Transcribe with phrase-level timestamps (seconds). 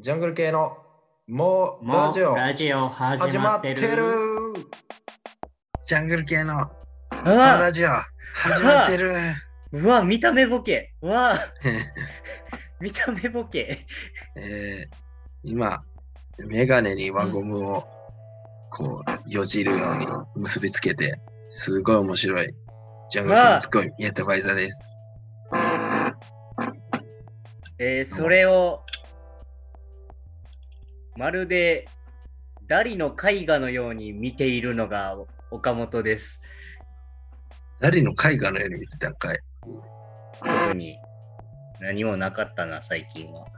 [0.00, 0.76] ジャングル系の
[1.26, 2.32] もうもラジオ。
[2.32, 3.96] うラジオ始始まっててる。
[3.96, 4.04] る。
[5.86, 6.70] ジャングル系の
[7.24, 7.88] ラジオ。
[8.32, 9.16] 始まってる。
[9.72, 10.94] うわ、見た目ボケ。
[11.02, 11.36] うわ、
[12.80, 13.86] 見た目ボケ。
[14.36, 14.96] えー、
[15.42, 15.82] 今
[16.46, 17.84] メガネに輪ゴムを
[18.70, 20.06] こうよじるように
[20.36, 21.20] 結びつけて
[21.50, 22.54] すごい面白い。
[23.10, 23.90] ジャングル系のツッコミ。
[23.98, 24.94] 宮田ファイザーです。
[27.80, 28.84] えー、それを、
[31.18, 31.88] まるで、
[32.68, 35.16] ダリの絵画のように見ているのが
[35.50, 36.40] 岡本です。
[37.80, 39.40] 誰の絵画のように見てたんかい
[40.38, 40.96] 特に
[41.80, 43.48] 何もなかったな、最近は。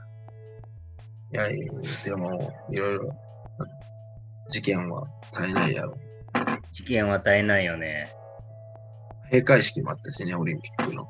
[1.35, 3.11] いやいやでもいろいろ
[4.49, 5.99] 事件は絶えないやろ
[6.73, 8.11] 事件は絶えないよね。
[9.25, 11.07] 閉会式もあったしねオリンピックの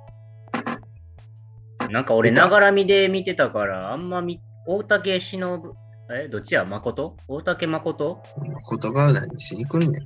[1.92, 5.75] なんか俺、ながら見で見てたから、あんまみ、大竹しのぶ、
[6.12, 6.64] え、どっちや？
[6.64, 7.16] 誠？
[7.28, 8.20] 大竹誠？
[8.64, 9.92] ことが何しに来んねん。
[9.92, 10.03] はい、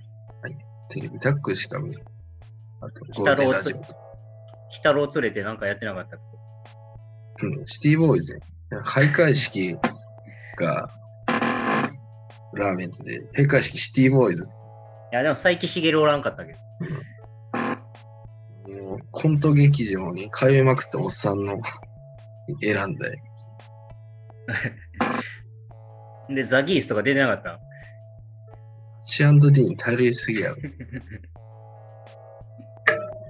[0.90, 1.94] テレビタックしか見ん。
[1.94, 3.82] あと、ゴールデンラジオと。
[3.82, 6.20] 鬼太郎連れてなんかやってなかったっ
[7.42, 8.34] うん、シティボーイズ
[8.70, 8.82] や。
[8.82, 9.78] 開会式
[10.56, 10.90] が
[12.52, 14.44] ラーメンズで、閉会式シティボーイズ。
[14.44, 14.54] けい
[15.12, 16.52] や、でも佐伯茂おらんかったけ？
[16.52, 16.58] ど。
[18.72, 21.62] もうコント劇場に通いまくったおっさんの
[22.60, 23.18] 選んだよ。
[26.28, 27.58] で、ザギースとか出てなかった
[29.04, 30.56] シアンド D に頼りすぎやろ。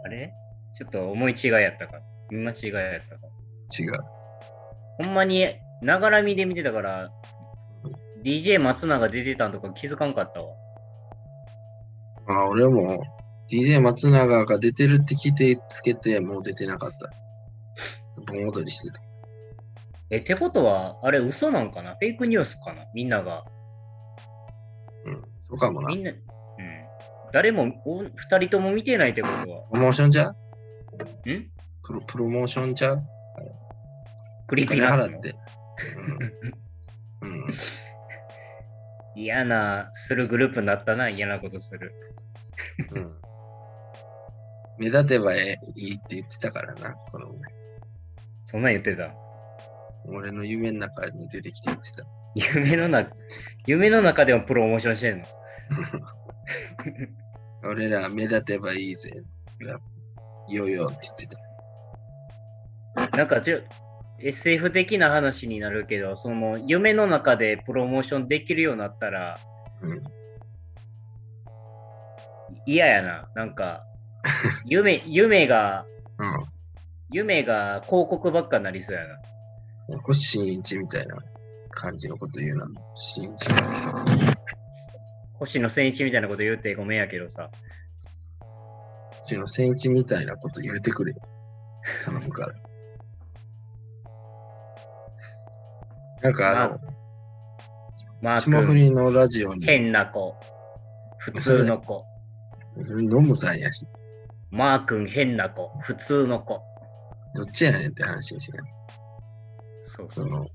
[0.04, 0.32] あれ？
[0.76, 2.00] ちょっと思い違いやったか？
[2.30, 3.26] 見間違いやったか？
[3.78, 3.92] 違う。
[5.04, 5.48] ほんまに、
[5.82, 7.10] ながら見で見てたから、
[8.22, 10.48] DJ 松永出てたんとか気づかんかったわ。
[12.26, 13.02] まあ、俺も
[13.50, 17.10] DJ 松永が出てるって聞いてつけて、もう出てなかった。
[18.32, 19.00] 盆踊りしてた。
[20.10, 21.96] え、ってことは、あれ嘘なんかな？
[21.96, 22.84] フェイクニュースかな？
[22.94, 23.44] みんなが。
[25.06, 25.14] うん、
[25.48, 25.96] そうかもなみ。
[25.96, 26.16] んな、うん。
[27.32, 29.62] 誰も、お二人とも見てないってことは。
[29.70, 30.28] プロモーションじゃ？
[30.28, 30.34] ん？
[31.82, 32.92] プロプロモーションちゃ？
[32.92, 33.02] う
[34.46, 35.34] クリーピナッツって。
[37.22, 37.28] うん。
[37.28, 37.46] うん、
[39.16, 41.92] 嫌な、するグループになったな、嫌なことする。
[42.92, 43.14] うん。
[44.78, 47.34] 目立てばえいいって言ってたからな、この
[48.44, 49.14] そんなん言ってた。
[50.06, 52.04] 俺の夢の中に出てきて言ってた。
[52.34, 53.12] 夢の中、
[53.66, 55.24] 夢の中でもプロモーションしてんの？
[57.70, 59.10] 俺ら目立てばいいぜ。
[60.48, 61.36] よよって言って
[63.10, 63.16] た。
[63.16, 63.60] なんかちょ、
[64.20, 69.38] SF 的な話になるけど、その夢の中でプロモーションできるようになったら
[69.82, 70.02] うん。
[72.66, 73.28] 嫌やな。
[73.34, 73.84] なんか、
[74.64, 75.84] 夢、夢が、
[76.18, 76.44] うん。
[77.10, 79.18] 夢が広告ばっかになりそうやな。
[80.02, 81.16] 星新一みたいな
[81.70, 82.66] 感じのこと言うな。
[82.94, 83.94] 新一なんですよ。
[85.34, 87.50] 星野千一みたいなこと言うてごめんやけどさ。
[89.22, 91.18] 星野千一みたいなこと言うてくれよ。
[92.04, 92.54] 頼むから。
[96.22, 96.80] なんかあの、
[98.22, 100.34] マー霜降君、りのラジオに、変な子。
[101.18, 102.06] 普通の子。
[102.82, 103.86] それノムさんやし、
[104.50, 105.68] マー君、変な子。
[105.80, 106.62] 普通の子。
[107.34, 108.58] どっちやねんって話ですね。
[109.96, 110.22] そうそ。
[110.22, 110.46] そうの、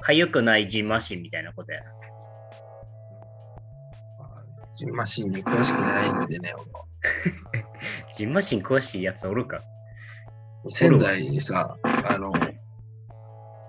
[0.00, 1.90] かゆくないジンマシンみたいなことやな。
[4.74, 6.84] ジンマシンに詳しくないんでね、俺は
[8.16, 9.60] ジンマシン詳しいやつおるか？
[10.68, 12.32] 仙台にさ、あの、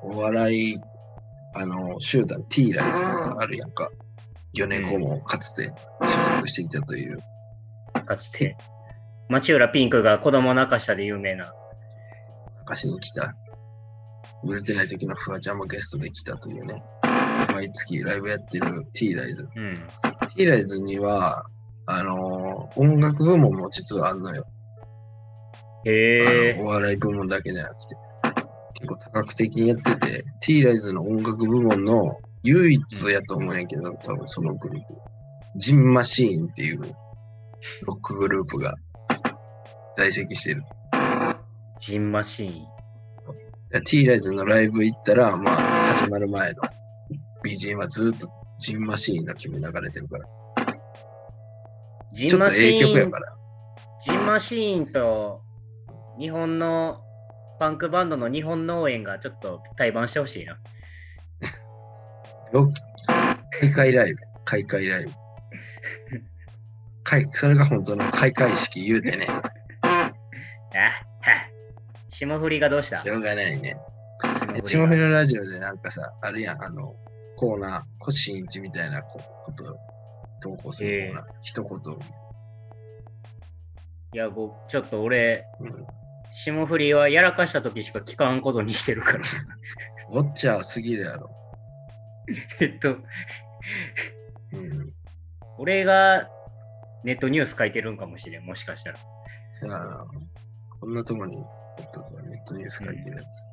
[0.03, 0.79] お笑い、
[1.56, 3.90] あの、集団 T ライズがあるやんか。
[4.53, 5.69] 魚猫もかつて
[6.02, 7.18] 所属していたという。
[8.06, 8.56] かつて。
[9.31, 11.53] 町浦ピンクが子供泣かしたで有名な。
[12.59, 13.34] 昔に来た、
[14.44, 16.84] 売れてない時のフワちゃんもゲストで来たというね。
[17.53, 19.47] 毎月ライブやってる T ライズ。
[19.56, 19.74] うん。
[20.36, 21.46] T ライズには、
[21.86, 24.46] あの音楽部門も実はあんのよ。
[25.86, 27.96] へえお笑い部門だけじゃなくて。
[28.81, 34.94] 結構多角的にやってて、T ライズの音楽部門の唯一やと思うんやけど、多分そのグループ。
[35.55, 36.82] ジンマシーンっていう
[37.84, 38.76] ロックグループが
[39.96, 40.64] 在籍してる。
[41.79, 43.84] ジンマシーン。
[43.85, 45.55] T ライズのライブ行ったら、まあ、
[45.96, 46.61] 始まる前の
[47.43, 48.28] BGM はずっと
[48.59, 50.26] ジンマシーンの曲流れてるから。
[52.14, 53.35] ジちょっとンマシーンええ曲やか、ら。
[54.05, 55.41] ジンマシーンと
[56.20, 57.02] 日本の
[57.59, 60.58] パンクバンドの日本農園がちょっと対バンしてほしいな。
[62.53, 62.72] よ
[63.59, 64.20] 開会ライブ。
[64.43, 65.11] 開会ライブ。
[67.03, 69.28] 開それが本当の開会式言うてね。
[70.76, 71.50] あ は
[72.09, 73.03] 霜降りがどうした？
[73.03, 73.78] しょうがないね。
[74.23, 76.96] え、霜降りがチモフィララジオでなんかさ、あるやん、あの、
[77.38, 79.78] コーナー、コシンチみたいなここと
[80.41, 81.79] 投稿するコーナー、一言。
[84.14, 85.85] いや、ごちょっと俺、うん。
[86.34, 89.20] 霜降りはやらかした時しか聞かんことにしてるから。
[90.12, 91.29] ウォッチャーすぎるやろ。
[92.62, 92.97] えっと、
[94.53, 94.94] うん。
[95.58, 96.29] 俺が
[97.03, 98.97] ネットニュース書いてるんかもしれん、もしかしたら。
[99.52, 100.06] そやな。
[100.81, 101.45] こんなとこにおっ
[101.93, 103.51] たとはネットニュース書いてるやつ。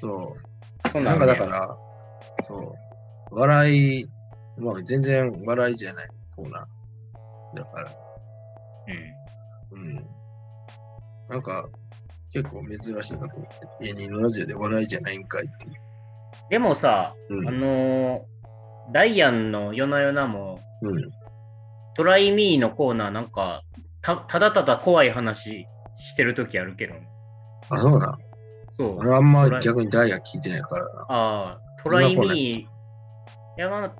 [0.00, 0.36] そ
[0.84, 0.88] う。
[0.88, 1.76] そんなんかだねから、
[2.42, 2.76] そ
[3.30, 3.34] う。
[3.34, 4.06] 笑い、
[4.58, 7.56] まあ全然笑いじゃないコーナー。
[7.58, 7.92] だから、
[9.72, 9.80] うん。
[9.80, 10.06] うん。
[11.28, 11.68] なんか、
[12.32, 13.84] 結構珍しいなと思って。
[13.84, 15.72] 芸人のラジオで笑いじゃないんかいっていう。
[16.48, 18.30] でもさ、うんあのー
[18.92, 21.10] ダイアンの夜な夜なも、うん。
[21.94, 23.62] トライミーのコーナーなんか、
[24.02, 25.66] たただただ怖い話
[25.96, 27.08] してる時あるけどね。
[27.68, 28.18] あ、そうなん。
[28.78, 28.98] そう。
[28.98, 31.06] 俺あんま逆にダイヤ聞いてないからな。
[31.08, 32.66] ああ、トライミー、い
[33.56, 33.92] やまあ、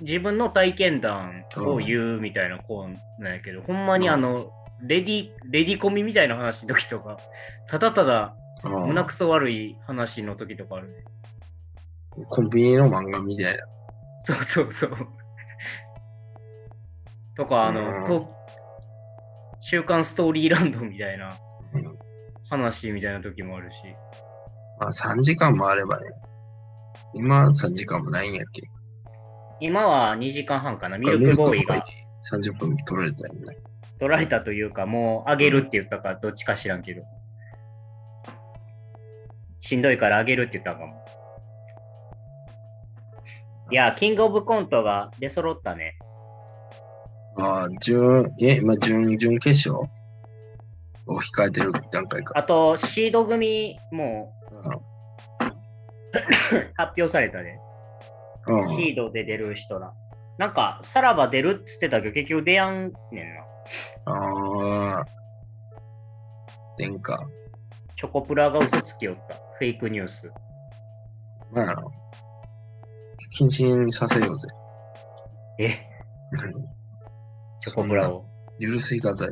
[0.00, 4.50] 自分の体験談を言うみたいなコーナーやけど、ほんまにあの、
[4.82, 7.16] レディ、レディコミみたいな話の時とか、
[7.68, 11.04] ただただうん胸くそ悪い話の時とかあるね。
[12.28, 13.62] コンビニの漫画みたいな。
[14.20, 14.90] そうそうそう。
[17.36, 18.34] とか、あうんの、と
[19.66, 21.34] 週刊ストーリーランドみたいな
[21.72, 21.98] うん
[22.50, 23.78] 話みたいな時もあるし。
[24.78, 26.10] まあ3時間もあればね。
[27.14, 28.62] 今3時間もないんやっけ？
[29.60, 30.98] 今は2時間半かな。
[30.98, 31.82] ミルクボーイが
[32.30, 33.56] 30分取られたよね。
[33.98, 37.02] 取られたというか、もうあげるって言ったかどっちか知らんけど。
[39.60, 41.02] しんどいからあげるって言ったかも。
[43.70, 45.96] いや、キングオブコントが出揃ったね。
[47.36, 49.90] ああ、準、え、今、準、準決勝？
[51.06, 52.32] を控えてる段階か。
[52.34, 54.56] あと、シード組もう
[56.76, 57.58] 発表されたね。
[58.48, 58.52] ん。
[58.54, 58.68] うん。
[58.70, 59.92] シードで出る人ら。
[60.38, 63.42] なんか、さらば出るっつってたけど、結局出やんねんな。
[64.06, 65.04] ああ。
[66.78, 67.18] 殿下。
[67.96, 69.34] チョコプラが嘘つきよった。
[69.58, 70.32] フェイクニュース。
[71.52, 71.84] まあ、
[73.38, 74.48] 謹慎させようぜ。
[75.58, 75.68] え、
[77.64, 78.26] チョコプラを。
[78.60, 79.30] 許す言い方よ。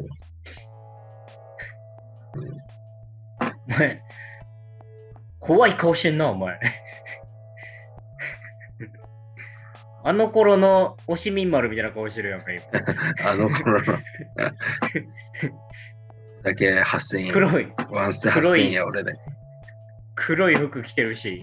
[3.69, 4.03] お前、
[5.39, 6.59] 怖い顔してんな、お前。
[10.05, 12.63] あの頃のおしみん丸みたいな顔してるやんか、今。
[13.31, 13.99] あの頃の。
[16.43, 17.33] だけ8000円。
[17.33, 19.19] 黒い、ワンステ黒い8000円や、俺だけ。
[20.15, 21.43] 黒い服着てるし。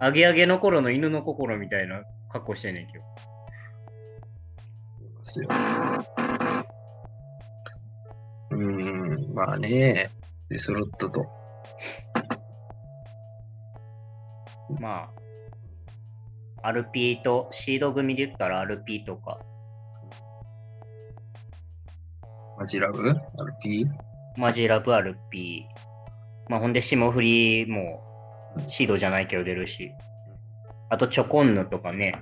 [0.00, 3.04] アゲアゲの頃の犬の心みたいな格好してんねんけど。
[5.30, 5.48] ますよ。
[8.50, 10.10] うーん、まあね、
[10.48, 11.26] で揃ったと。
[14.80, 15.10] ま
[16.62, 19.38] あ、アルピーと、シード組で言ったらアルピーとか、
[22.58, 23.86] マジラブ ?RP?
[24.36, 26.50] マジラブアルピー。
[26.50, 28.02] まあ、ほんで霜降りも
[28.68, 29.92] シードじゃないけど出るし。
[30.90, 32.20] あとチョコンヌとかね。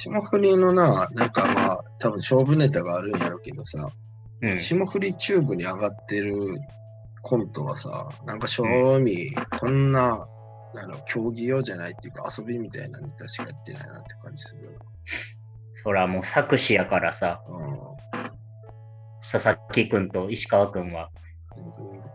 [0.00, 3.90] 霜降りのな、なんかまあ、多分勝負ネタがあるんやろうけどさ、
[4.40, 4.58] うん。
[4.58, 6.34] 霜降りチューブに上がってる
[7.20, 8.64] コントはさ、なんか正
[8.98, 10.26] 味、こんな、
[10.74, 14.70] あの競技用じゃないっていうか遊びみたいなネタしかやってないなって感じするよ
[15.82, 17.56] そらもう作詞やからさ、な。
[17.56, 17.78] うん。
[19.20, 21.10] 佐々木くんと石川くんは、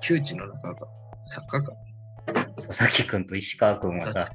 [0.02, 0.88] 窮地の中が、
[1.22, 1.74] 作家か。
[2.56, 4.26] 佐々木くんと石川くんはさ。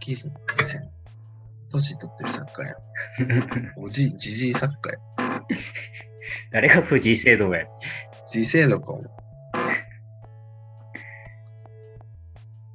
[1.71, 2.77] 年取ってる作家やん。
[3.85, 4.99] おじい、じじい作家や。
[6.53, 7.67] 誰が藤井聖堂や。
[8.29, 9.03] じ制度かも。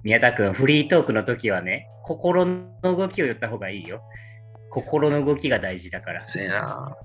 [0.03, 4.01] 宮田くん、フリートークの時はね、心の動きを言った方がいいよ。
[4.69, 6.23] 心の動きが大事だから。
[6.23, 6.95] せえな。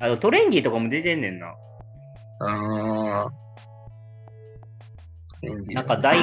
[0.00, 1.48] あの、トレンディとかも出てんねんな。
[2.40, 3.30] ああ。
[5.72, 6.18] なんか大、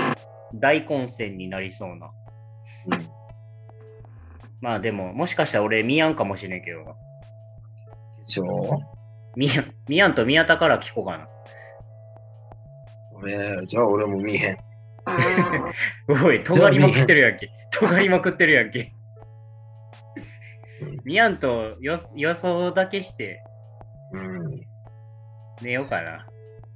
[0.60, 2.12] 大混戦になりそうな。
[2.88, 3.08] うん。
[4.62, 6.96] まあでも、もしかしたら俺見やんかもしれんけどな。
[8.26, 8.80] 決勝
[9.36, 11.28] 見やん、見やんと宮田から聞こうかな。
[13.14, 14.58] 俺、じゃあ俺も見えへん。
[16.26, 17.50] おい、尖りまくってるやんけ。
[17.72, 18.92] 尖りまくってるやんけ。
[21.04, 23.42] 見やんと予予想だけして
[24.14, 24.62] うん。
[25.62, 26.26] 寝ようかな。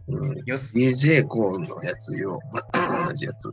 [0.07, 2.39] うん、DJ コーンのやつよ。
[2.73, 3.51] 全く同じやつ。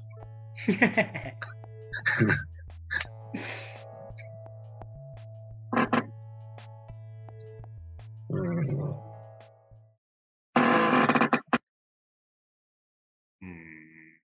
[13.41, 14.21] うん。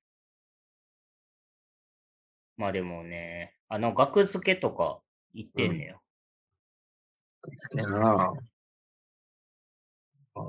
[2.56, 5.00] まあでもね、あの、額付けとか
[5.34, 6.02] 言ってんねよ。
[7.42, 8.32] くっつけな
[10.34, 10.42] あ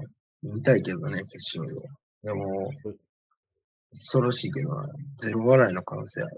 [0.44, 1.90] 見たいけどね、決勝で。
[2.24, 2.70] でも、
[3.93, 6.35] 恐ろしいけどな、ゼロ笑いの可能性ある。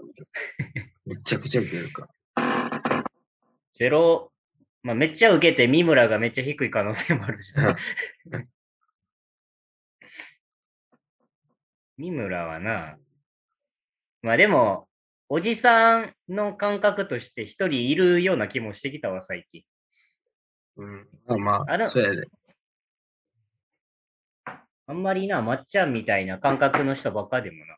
[1.06, 2.08] めちゃくちゃ受けるか。
[3.72, 4.30] ゼロ、
[4.82, 7.76] まあめっちゃ受けて、三村がめっちゃ低い可能性もあるじゃん。
[11.96, 12.98] 三村はな、
[14.20, 14.86] まあでも、
[15.28, 19.62] おじさんの感覚として一人いるような気もしてきたわ、最近。
[20.76, 21.08] うん。
[21.26, 22.28] まあまあ、あれそうやで。
[24.86, 27.76] あんまりな、まっちゃんみたいな感覚の人ばっかでもな。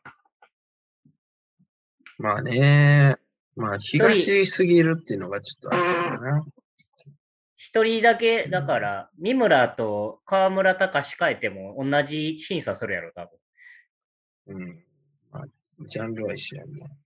[2.19, 3.15] まあね、
[3.55, 6.45] まあ東すぎるっていうのがちょっとあるかな。
[7.55, 13.29] 一人だけ、だから、三村と河村隆変えても同じ審査するやろ、多
[14.47, 14.83] うん。
[15.31, 15.45] まあ、
[15.85, 16.71] ジャンルは一緒やん。
[16.75, 16.87] な。
[16.87, 16.97] 分。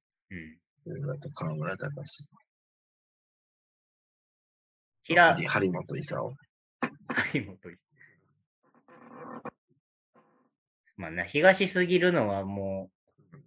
[0.86, 1.01] うん。
[1.07, 2.29] 上と河村隆。
[5.03, 6.36] 平、張張本勲。
[7.07, 7.75] 張本い
[10.95, 12.91] まあな、東すぎるのはも
[13.33, 13.38] う、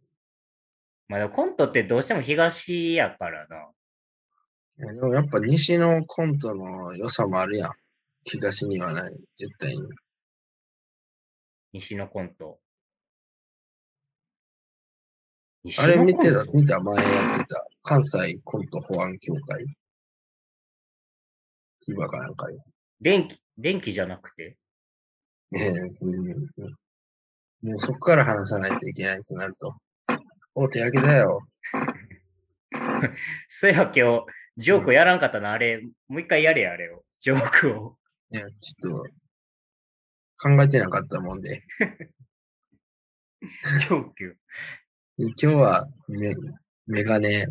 [1.08, 3.68] まあでもコントってどうしても東やからな。
[4.78, 7.72] でもやっぱ西のコントの良さもあるやん。
[8.24, 9.16] 東にはない。
[9.36, 9.82] 絶対に。
[11.72, 12.58] 西のコント。
[15.62, 17.66] 西あれ見てた、見た前やってた。
[17.82, 19.64] 関西コント保安協会。
[21.80, 22.58] キバかなんかで。
[23.00, 24.56] 電気、電気じゃなくて？
[25.54, 26.76] ええうんうん
[27.66, 29.74] もうそこから話さないといけないとなると。
[30.54, 31.40] お、手上げだよ。
[33.48, 37.04] そういや今日、ジョークやらんかったな、あれ、もう一回やれや、あれを。
[37.18, 37.98] ジョークを。
[38.30, 41.64] いや、ちょっと、考えてなかったもんで。
[43.80, 44.38] ジョーク。
[45.18, 46.36] 今日はメ、
[46.86, 47.46] メガネ、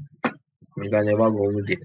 [0.77, 1.77] メガネワゴンで、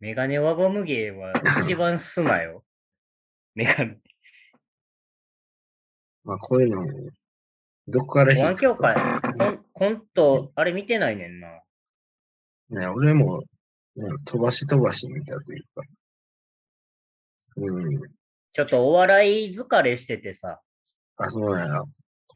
[0.00, 1.32] メガネ輪ゴム芸は
[1.62, 2.64] 一番すなよ。
[3.54, 4.00] メガネ。
[6.24, 6.84] まあこういうの、
[7.90, 11.48] どこから保安協会かコン、コント、あれ見てないねんな。
[12.70, 13.40] ね、俺も、
[13.96, 15.82] ね、飛ばし飛ばし見たというか。
[17.56, 18.00] うん。
[18.52, 20.60] ちょっとお笑い疲れしててさ、
[21.16, 21.82] あ、そうなんや。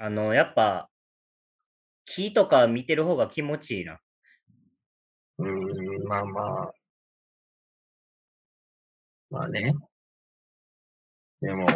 [0.00, 0.90] あの、やっぱ、
[2.04, 4.00] 木とか見てる方が気持ちいいな。
[5.38, 6.73] うん、まあまあ。
[9.30, 9.75] まあね。
[11.40, 11.66] でも、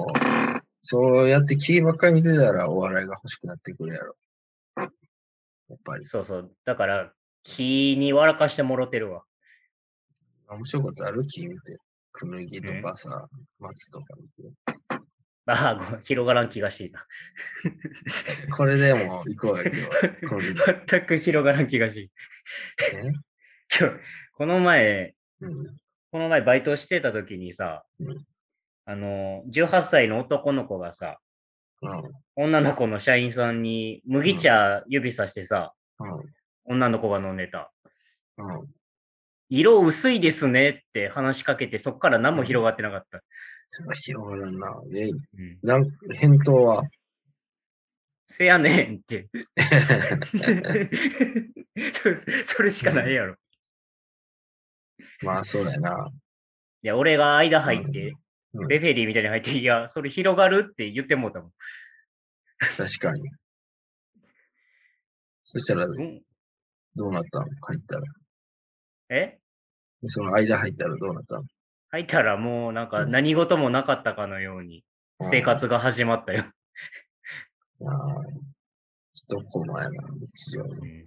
[0.90, 4.16] そうやってキーばっかり見てたらお笑いが欲しくなってくるやろ。
[4.74, 6.06] やっぱり。
[6.06, 6.50] そうそう。
[6.64, 9.22] だから、木に笑かしてもろてるわ。
[10.48, 11.76] 面白いことあるキー見て。
[12.10, 13.28] くぬぎとかさ、
[13.58, 14.50] 松とか見て。
[15.44, 17.06] ああ、広がらん気がしていた。
[18.56, 19.64] これでも行こうよ、
[20.22, 20.54] 今日。
[20.86, 22.10] 全く広がらん気がしてい。
[23.78, 23.94] 今日、
[24.32, 25.66] この前、うん。
[26.10, 28.26] この前バイトしてた時にさ、うん
[28.88, 31.18] あの、18歳の男の子がさ、
[31.82, 32.02] うん。
[32.36, 36.24] 女の子の社員さんに麦茶指さしてさ、うん。
[36.64, 37.70] 女の子が飲んでた。
[38.38, 38.66] うん。
[39.50, 43.20] 色薄いですねって話しかけて、そっから何も広がってなかった。
[43.68, 44.80] それは広がるな。
[44.94, 46.82] え、うん、なん、返答は？
[48.24, 49.28] せやねんって。
[51.92, 53.34] そ それしかないやろ。
[53.34, 56.10] いまあそうやな。
[56.80, 58.16] や、俺が間入って、うん、
[58.66, 61.52] レフェリーみたいに入って、いや、それ広がるって言ってもうたもん。
[62.76, 63.30] 確かに。
[65.44, 66.22] そしたらうん、
[66.96, 68.02] どうなったの入ったら。
[69.10, 69.38] え？
[70.06, 71.44] その間入ったらどうなったの
[71.90, 74.84] 入ったらもうなんかうん何事もなかったかのように
[75.22, 76.44] 生活が始まったよ。
[77.80, 78.24] ああ、
[79.12, 80.68] 一コマやな、日常の。
[80.82, 81.06] うん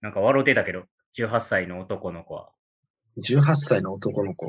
[0.00, 0.84] なんか笑うてたけど、
[1.18, 2.50] 18歳の男の子は。
[3.20, 4.46] 18歳の男の子？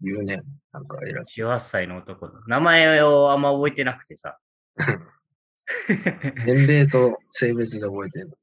[0.00, 0.40] 言うね。
[0.72, 1.24] なんか偉い。
[1.24, 4.38] 18歳の男の名前をあんま覚えてなくてさ。
[6.46, 8.36] 年齢と性別で覚えてるの。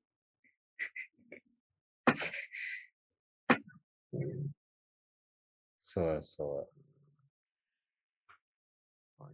[4.13, 4.53] うん
[5.79, 6.67] そうそ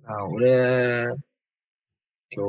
[0.06, 1.16] あ俺、
[2.32, 2.46] 今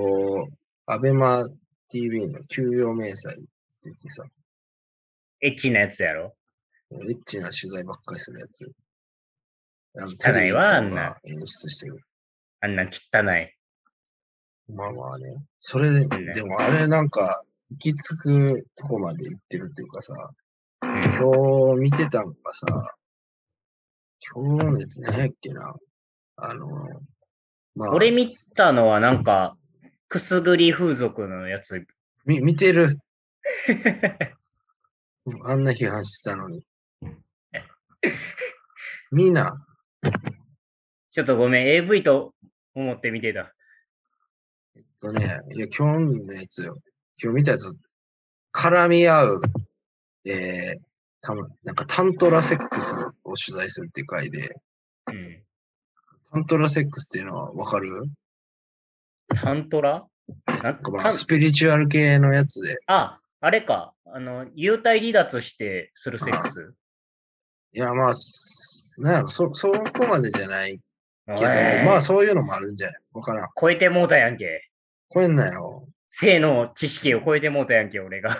[0.46, 0.52] 日、
[0.86, 1.46] アベマ
[1.88, 3.48] TV の給与明細って
[3.84, 4.30] 言ってさ、う。
[5.46, 6.34] エッチなやつやろ？
[6.90, 8.70] エッチな取材ばっかりするやつ。
[9.94, 12.00] 汚いわあんな演出してる。
[12.60, 13.54] あんなん汚い。
[14.72, 15.34] まあまあね。
[15.60, 20.30] それで、ねでもあれなんか、行き着くとこまで行ってるっていうかさ、うん
[21.02, 22.96] 今日見てたんがさ、
[24.32, 25.74] 今日のやつ何やっけな。
[26.36, 26.68] あの、
[27.74, 29.56] まあ、俺見たのはなんか、
[30.08, 31.86] くすぐり風俗のやつ。
[32.24, 32.98] み見てる。
[35.44, 36.64] あんな批判してたのに。
[39.12, 39.66] みんな、
[41.10, 42.34] ちょっとごめん、AV と
[42.74, 43.52] 思って見てた。
[44.76, 46.78] えっとね、いや、今日のやつよ。
[47.22, 47.76] 今日見たやつ、
[48.52, 49.42] 絡み合う、
[50.24, 50.80] えー、
[51.20, 54.56] たなんかタントラセックスを取材するっていう回で、
[55.08, 55.42] うん。
[56.32, 58.04] タントラセックスっていうのはわかる？
[59.34, 60.06] タントラ？
[60.62, 63.92] なんかまあスピリチュアル系のやつで、あ、あれか。
[64.06, 66.74] あの、幽体離脱してするセックス？
[67.72, 70.78] いや、まあ、すなんそ、そこまでじゃない
[71.26, 73.00] けど、えーまあそういうのもあるんじゃない？
[73.12, 73.48] わからん。
[73.60, 74.68] 超えてもうたやんけ。
[75.08, 75.86] こえんなよ。
[76.08, 78.30] 性の知識を超えてもうたやんけ、俺が。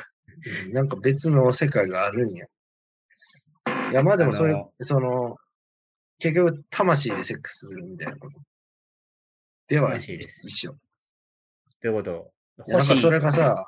[0.66, 2.46] うんなんか別の世界があるんや。
[3.90, 5.36] いや、まあでもそれ、あのその、
[6.18, 8.38] 結局、魂でセックスするみたいなこと。
[9.68, 10.74] では、魂です一緒。
[11.80, 12.30] ということ？
[12.66, 13.64] なんかそれがさ、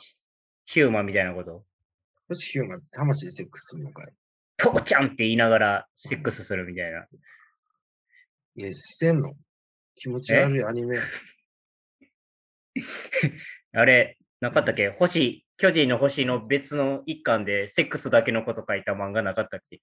[0.64, 1.62] ヒューマンみたいなこと？
[2.28, 4.06] 星ヒューマンって魂でセックスするのかい？
[4.62, 7.04] 父ちゃんって言いながらセックスするみたいな。
[8.54, 9.34] いや、してんの？
[9.96, 10.98] 気持ち悪いアニメ。
[13.74, 14.90] あれ、なかったっけ？
[14.90, 19.80] 星、巨人の星の別の一巻でセックスだけのこと書いた漫画なかったっけ？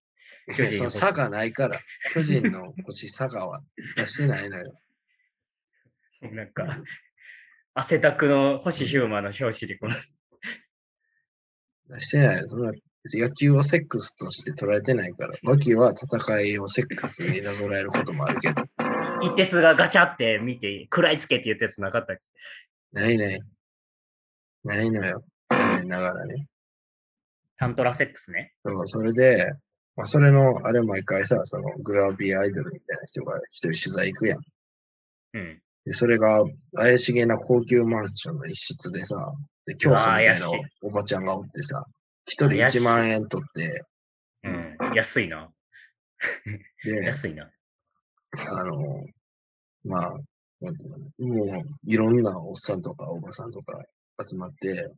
[0.56, 1.78] 巨人の差がないから。
[2.14, 3.62] 巨人の星、佐賀は
[3.98, 4.80] 出してないのよ。
[6.22, 6.80] なんか、
[7.74, 9.96] 汗だくの星ヒューマンの表紙でこの、
[11.90, 12.48] 出してないよ。
[12.48, 12.72] そんな
[13.18, 15.34] 野球をセックスとして捉えてないから。
[15.44, 18.64] バキは戦いをセックスになぞらえることもあるけど。
[19.22, 22.22] 一鉄がガチャって見て、食らいつけって言ったやつなかったっけ？
[22.94, 23.42] ないない。
[24.64, 25.24] ないのよ。
[25.50, 26.48] 残念ながらね。
[27.58, 28.54] タントラセックスね。
[28.66, 29.52] そうそれで、
[29.96, 34.40] まあ、それの、あれ毎回さ、そのグラビアアイドルみたいな人が一人取材行くやん。
[35.34, 35.62] うん。
[35.86, 39.34] で、それが怪しげな高級マンションの一室でさ、
[39.66, 40.48] で、教祖みたいな
[40.82, 41.86] おばちゃんがおってさ、
[42.30, 43.84] 一人怪しい1万円取って、
[44.44, 44.96] うん。
[44.96, 45.50] 安いな。
[46.84, 47.50] で、安いな。
[48.52, 48.78] あの、
[49.84, 50.14] まあ、
[50.62, 53.80] なんていうの、もう、いろんなおっさんとかおばさんとか
[54.26, 54.92] 集まって、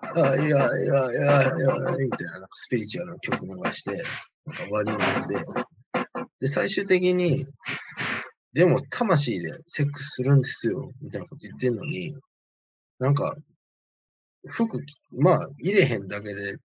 [0.00, 4.02] あ、いやいやいやいや、みたいな、なんかスピリチュアルな曲流して、
[4.46, 5.34] なんか終わりになって、
[6.40, 7.46] で、最終的に、
[8.52, 12.14] でも、魂でセックスするんですよ、みたいなこと言ってんのに、
[12.98, 13.34] なんか、
[14.46, 16.56] 服着、まあ、入れへんだけで、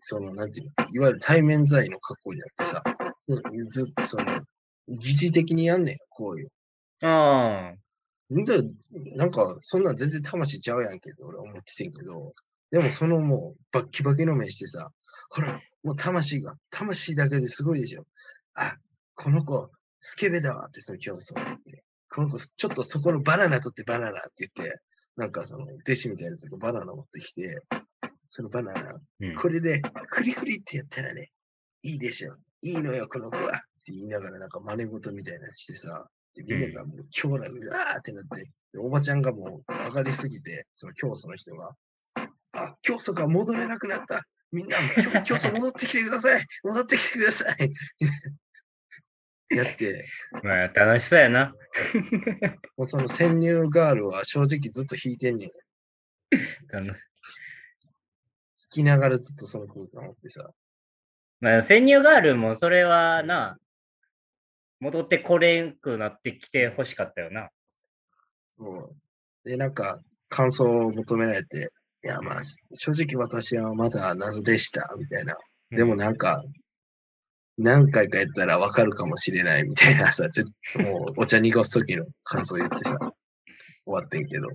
[0.00, 2.82] その、なんていうの、いわゆる対面罪の格好になってさ、
[3.20, 4.24] そのずっと、その、
[4.88, 6.50] 疑似的にやんねん、こういう。
[7.02, 7.74] あ
[8.32, 8.62] んで、
[9.16, 12.32] なんか、そんなん全然魂ちゃうやんけど、俺思っててんけど、
[12.70, 14.90] でもそのもう、バッキバキの目してさ、
[15.30, 18.04] ほら、もう魂が、魂だけですごいでしょ。
[18.54, 18.76] あ、
[19.14, 21.84] この子、スケベだわって、その競争って。
[22.08, 24.80] この子、ちょっとそこのバナナ取ってバナナって言って、
[25.16, 27.62] なんかその、弟子みたいなやつがバナナ持ってきて、
[28.30, 29.00] そのバナナ、あ。
[29.20, 29.34] うん。
[29.34, 31.30] これで、フリフリってやったらね、
[31.82, 32.36] いいでしょ。
[32.62, 33.42] いいのよ、この子は。
[33.42, 41.74] って言いながら、なんか真似事みたいなのしてさ、でみんながもう今日らうわーってなって、でおばちゃんがもう上がりすぎて、その教祖の人が、
[42.52, 44.22] あ、教祖が戻れなくなった。
[44.52, 44.76] みんな、
[45.24, 46.44] 教教祖戻ってきてください。
[46.62, 47.72] 戻ってきてください。
[49.56, 50.06] やって、
[50.44, 51.52] まあ、楽しそうやな。
[52.76, 55.50] もうその潜入ガールは正直ずっと弾いてんねん。
[56.68, 56.94] 弾あの
[58.70, 60.50] きながらずっとその空間をってさ。
[61.40, 63.58] まあ、潜入ガールもそれはな、
[64.80, 67.50] 戻ってこれんくなってきて欲しかったよな。
[68.58, 68.94] そ
[69.44, 69.48] う。
[69.48, 71.72] で、なんか、感想を求められて、
[72.04, 72.42] いや、まあ、
[72.74, 75.36] 正直私はまだ謎でした、みたいな。
[75.70, 76.42] でもなんか、
[77.58, 83.12] 何回かやったらわかるかもしれないみたいなさ、絶もうお茶濁す時の感想言ってさ、終
[83.86, 84.48] わってんけど。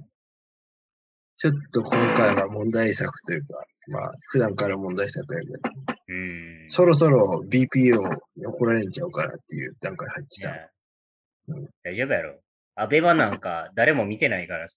[1.37, 3.55] ちょっと今回は問題作というか、
[3.91, 5.53] まあ、普段から問題作やけど、
[6.07, 6.63] うん。
[6.67, 7.99] そろそろ BPO
[8.37, 10.71] に怒られんちゃうかなっていう段階入ってた。
[11.83, 12.39] 大丈夫やろ。
[12.75, 14.67] アベマなんか誰も見てないから。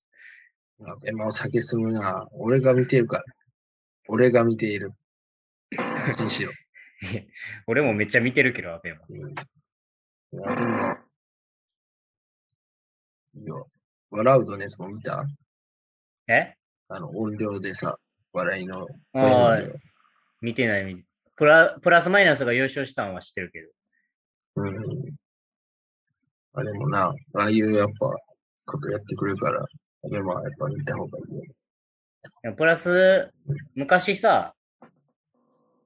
[0.78, 2.26] まあ、エマを酒すむな。
[2.32, 3.24] 俺が見てるから。
[4.08, 4.92] 俺が見ている。
[5.78, 6.52] 安心しろ。
[7.66, 9.00] 俺もめっちゃ見てるけど、アベマ。
[9.08, 9.30] うん。
[9.30, 9.34] い
[10.32, 10.96] や、でも、
[13.34, 13.68] いいよ。
[14.10, 15.24] 笑うとね、も見た？
[16.28, 16.54] え？
[16.88, 17.98] あの、音量でさ、
[18.32, 19.72] 笑いの声ああの量。
[20.40, 21.04] 見てない見て
[21.36, 21.76] プラ。
[21.80, 23.68] プラスマイナスが優勝したんは知ってるけど。
[24.56, 24.76] うん。
[26.54, 27.94] あれもな、ああいうやっぱ、
[28.66, 29.64] ことやってくれるから、
[30.10, 31.42] でもやっぱ見た方がいいよ。
[32.42, 33.30] でもプラス、
[33.74, 34.54] 昔さ、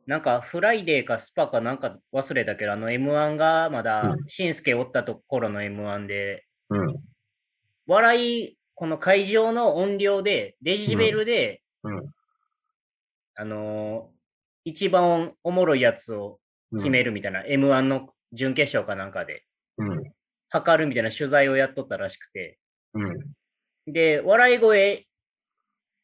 [0.07, 6.95] なんかフライデーかスパかなんか忘れたけど、あの M1 がまだうんしんすけおったところの M1 で、うん。
[7.87, 12.11] 笑い、この会場の音量で、デジベルで、うん。
[13.39, 14.13] あのー
[14.65, 16.41] 一番おもろいやつを
[16.75, 19.45] 決めるみたいな、M1 の準決勝かなんかで、
[19.79, 20.03] うん。
[20.49, 22.59] 測るみたいな取材をやっとったらしくて、
[22.95, 23.93] うん。
[23.93, 25.07] で、笑い声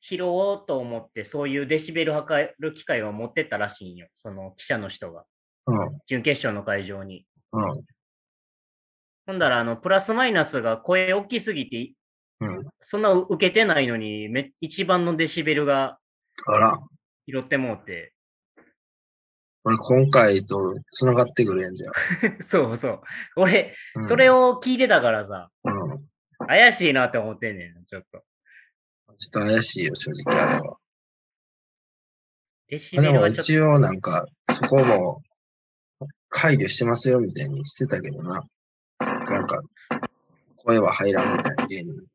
[0.01, 5.25] 拾おうと思って、そういうデシベル測る機械を持ってったらしいんよ、その記者の人が、
[5.67, 5.99] うん。
[6.07, 7.27] 準決勝の会場に。
[7.53, 7.85] うん。
[9.27, 11.98] ほんだら、あの、プラスマイナスが声大きすぎて、
[12.41, 12.65] うん。
[12.81, 15.99] そんな受けてないのに、め一番のデシベルが
[16.47, 16.79] あら、
[17.27, 18.13] 拾ってもうて、
[19.65, 21.93] これ今回と繋がってくるやんじゃん。
[22.43, 23.01] そうそう。
[23.37, 26.09] 俺、うんそれを聞いてたからさ、うん。
[26.47, 28.25] 怪しいなって思ってんねん、ちょっと。
[29.19, 30.79] ちょっと怪しいよ、正直あれは。
[32.69, 35.23] デシあでもベル一応なんか、そこも
[36.31, 38.45] 配慮してますよみたいにしてたけどな。
[39.01, 39.61] なんか、
[40.65, 42.07] 声は入らんみたいな芸人。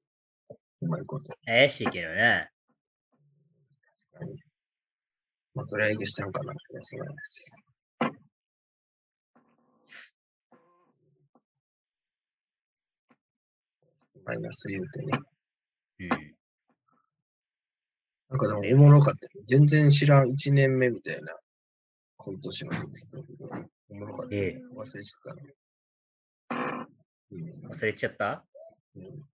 [0.83, 1.31] うまいこと。
[1.31, 2.49] と怪しいけどね。
[5.55, 7.57] 枕営業したんかなそうです。
[14.25, 15.19] マイナス言うてね。
[15.99, 16.09] うん。
[18.29, 19.43] なんかでもおもろかったよ。
[19.47, 21.35] 全然知らん1年目みたいな
[22.17, 22.71] コント師の
[23.89, 24.61] おもろかった、えね。
[24.75, 25.35] 忘れちゃっ
[26.49, 26.87] たな。
[27.31, 28.45] うん忘れちゃった？
[28.95, 29.32] うん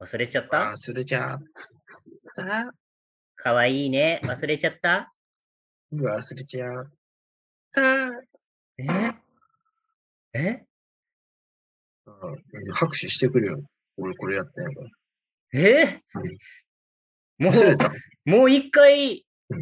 [0.00, 0.74] 忘れちゃった？
[0.76, 1.38] 忘れちゃっ
[2.34, 2.74] た？
[3.36, 4.20] かわいいね。
[4.24, 5.12] 忘れちゃった？
[5.92, 6.92] 忘れちゃっ
[7.72, 8.08] た。
[8.78, 9.14] え？
[10.32, 10.64] え？
[12.06, 13.62] うん拍手してくれよ。
[13.96, 14.88] 俺これやってんやから。
[15.52, 16.02] え？
[17.38, 17.86] も忘れた。
[17.86, 17.92] う、
[18.24, 19.60] もう一回うん、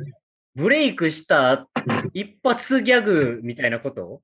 [0.55, 1.67] ブレイクした
[2.15, 4.23] 一発ギャグみたいなこと？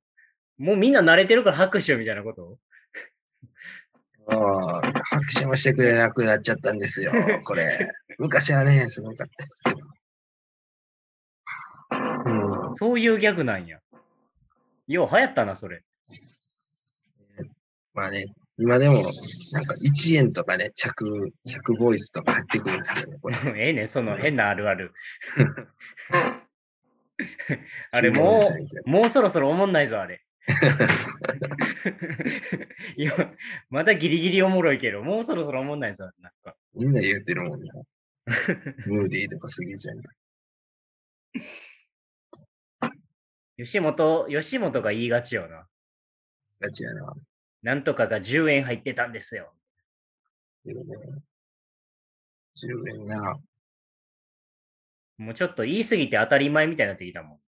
[0.57, 2.59] もうみんな慣れてるから拍手みたいなこと？
[4.29, 7.12] 拍手もしてくれなくなっちゃったんですよ、
[7.45, 7.91] これ。
[8.19, 9.79] 昔はね、すごかったですけど。
[11.91, 13.79] うん、そういうギャグなんや。
[14.87, 15.83] よう流行ったな、それ。
[17.95, 18.27] まあね、
[18.59, 19.05] 今でも、なん
[19.64, 23.37] か1円とかね、着、着ボイスとか入ってくるんですけどね、これ。
[23.57, 24.93] ええねんその変なあるある。
[27.91, 28.41] あれも
[28.87, 30.23] うもうそろそろおもんないぞ、あれ。
[32.97, 33.13] いや、
[33.71, 36.57] まだギリギリおもろいけど、もうそろそろおもんないぞ、なんか。
[36.75, 37.75] みんな言ってるもんな。
[38.87, 40.03] ムーディーとかすぎちゃう。
[43.57, 45.67] 吉本、吉本が言いがちよな。
[46.61, 47.13] ガチやな。
[47.63, 49.53] なんとかが10円入ってたんですよ。
[50.65, 50.97] けどね。
[52.57, 53.39] 10円な。
[55.19, 57.41] もうちょっと言い過ぎて当たり前みたいになってきたも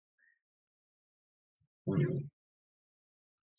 [1.86, 1.92] ん。
[1.92, 2.37] うん。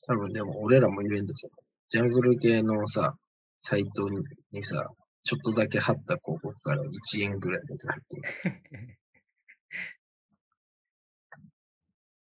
[0.09, 1.51] 多分でも俺らも言えんですよ。
[1.87, 3.13] ジャングル系のさ、
[3.59, 4.83] サイトににさ、
[5.21, 8.97] ちょっとだけ貼った広告から1円ぐらいだけ入ってる。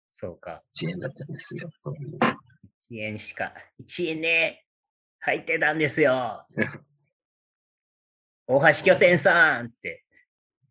[0.09, 0.61] そうか。
[0.75, 1.69] 1円だったんですよ。
[1.79, 2.19] そういう
[2.91, 4.65] 1円しか、1円ね、
[5.19, 6.45] 入ってたんですよ。
[8.47, 10.03] 大橋巨泉さんって、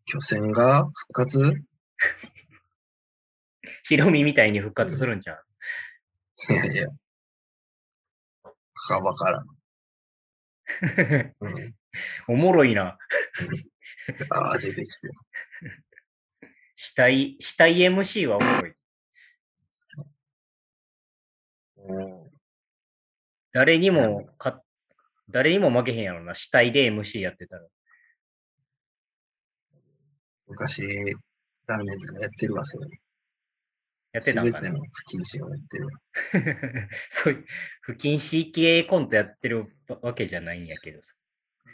[0.04, 1.64] 巨船が復活？
[3.88, 5.49] ヒロミみたいに復活するんじゃん。
[6.48, 6.86] いやいや。
[8.74, 9.44] 墓場から。
[11.40, 11.74] うん、
[12.28, 12.98] おもろいな。
[14.30, 15.08] ああ、出てきて。
[16.76, 18.74] 死体、死体 MC はおもろい。
[21.82, 22.30] うん
[23.52, 24.62] 誰にもか、
[25.28, 26.34] 誰にも負けへんやろな。
[26.34, 27.66] 死体で MC やってたら。
[30.46, 30.82] 昔、
[31.66, 32.86] ラーメンとかやってるわ、それ。
[34.12, 34.74] やってたんかな不
[35.16, 35.88] 謹慎をやってる。
[37.10, 37.44] そういう、
[37.82, 39.66] 不謹慎系コントやってる
[40.02, 41.14] わけじゃないんやけどさ。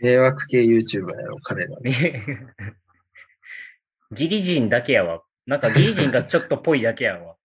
[0.03, 1.81] 迷惑系 YouTuber やろ、彼ら。
[1.81, 2.47] ね
[4.13, 5.23] ギリ人だけやわ。
[5.47, 7.37] なんかギリ人がちょっとぽいだけやわ。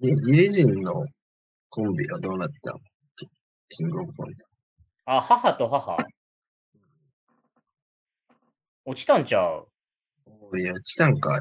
[0.00, 1.06] ギ ギリ人の
[1.70, 2.80] コンビはどうなったの？
[3.16, 3.28] キ
[3.68, 4.46] キングオブコント。
[5.04, 5.96] あ、母と母。
[8.84, 9.68] 落ちたんちゃう？
[10.52, 11.40] おいや、来たんかい。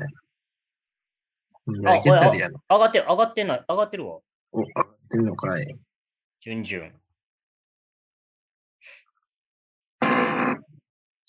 [1.88, 2.62] あ焼けたりやろ。
[2.70, 4.20] 上がってる、上がってない、上がってるわ。
[4.52, 5.66] お、上がってんのかい。
[6.40, 6.92] 順々。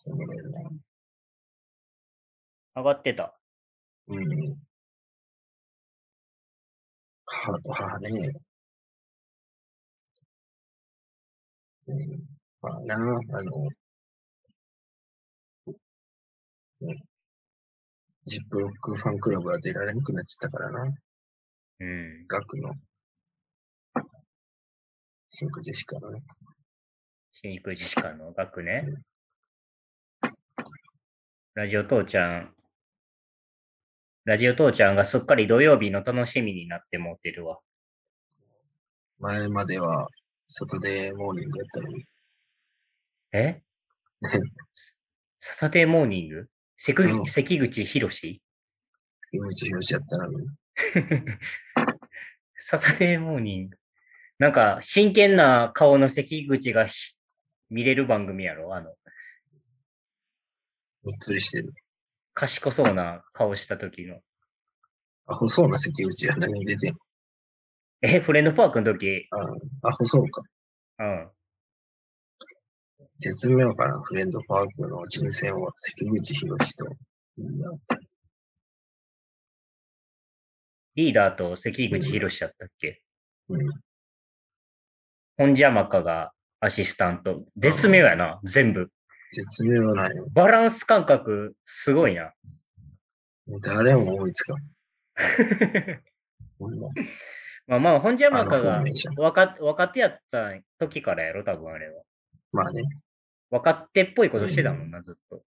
[0.06, 0.70] おもろいな
[2.76, 3.38] 上がってた。
[4.08, 4.56] うん。
[7.24, 8.32] 母と母ね。
[11.88, 12.22] うん、
[12.60, 13.68] まあな、あの、
[16.80, 17.02] ね、
[18.26, 20.94] ジップロックファンクラブは出られなくなっちゃったからな。
[21.80, 22.26] うん。
[22.26, 22.74] 学の。
[25.28, 26.22] シンクジェシカのね。
[27.32, 28.32] シンクジェシカの？
[28.32, 28.84] 学ね。
[31.54, 32.52] ラジオ父ちゃん。
[34.24, 37.58] ラジオ父ちゃんがすっかり土曜日の楽しみになって持ってるわ。
[39.20, 40.08] 前までは
[40.48, 42.04] サタデーモーニングやったのに。
[43.32, 43.62] え？
[45.38, 46.48] ササデーモーニング？
[46.76, 48.42] 関うん口関口博士？
[49.32, 50.46] 井口博士やったのに。
[52.58, 53.78] ササデーモーニング。
[54.38, 57.14] なんか、真剣な顔の関口がひ
[57.70, 58.74] 見れる番組やろ？
[58.74, 58.94] あの、
[61.02, 61.72] むっつりしてる。
[62.34, 64.20] 賢そうな顔した時の。
[65.26, 66.96] アホそうな関口は何に出てん
[68.02, 69.26] え、フレンドパークの時、
[69.82, 70.42] アホそうか。
[70.98, 71.30] うん。
[73.18, 76.86] 絶妙かな、フレンドパークの人選は関口博士と
[77.38, 78.06] いいなって。
[80.96, 83.02] リーダーと関口博士だったっけ？
[83.48, 83.66] うん。
[85.36, 87.44] 本邪魔かがアシスタント。
[87.56, 88.90] 絶妙やな、全部。
[89.30, 90.26] 絶妙なんよ。
[90.32, 92.32] バランス感覚、すごいな。
[93.60, 94.56] 誰も思いつかん。
[96.58, 96.68] ま
[97.68, 98.82] まあまあ、本邪魔かが
[99.18, 102.02] 若若手やった時からやろ、多分あれは。
[102.52, 102.82] まあね、
[103.50, 105.44] 若手っぽいことしてたもんな、ずっと。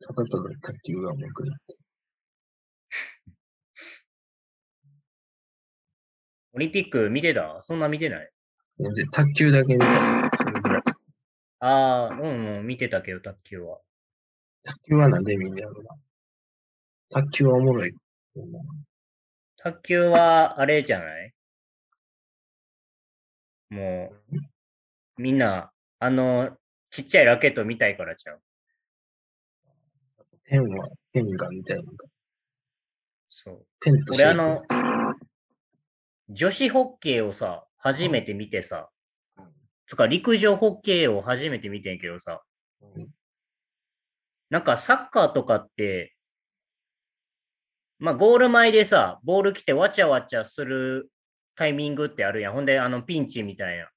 [0.00, 1.76] ただただ卓球が上手くなって。
[6.52, 7.60] オリンピック見てた？
[7.62, 8.30] そんな見てない？
[8.78, 10.30] 全然卓球だけ見た。
[10.38, 10.82] それぐらい。
[11.60, 13.80] ああ、うん、うん、見てたけど、卓球は。
[14.62, 15.96] 卓球はなんで見んねやろな。
[17.10, 17.92] 卓球はおもろい。
[19.56, 21.34] 卓球は、あれじゃない？
[23.70, 24.36] もう、
[25.18, 26.56] みんな、あの、
[26.90, 28.40] ちっちゃいラケット見たいからちゃう？
[30.44, 31.82] ペンは、ペンがみたいな。
[33.28, 33.66] そう。
[33.80, 34.62] ペンと俺あの、
[36.30, 38.88] 女子ホッケーをさ、初めて見てさ、
[39.86, 42.42] つか陸上ホッケーを初めて見てんけどさ、
[42.80, 43.08] うん
[44.50, 46.14] なんかサッカーとかって、
[47.98, 51.10] まあゴール前でさ、ボール来てわちゃわちゃする
[51.54, 52.54] タイミングってあるやん。
[52.54, 53.90] ほんで、あのピンチみたいな。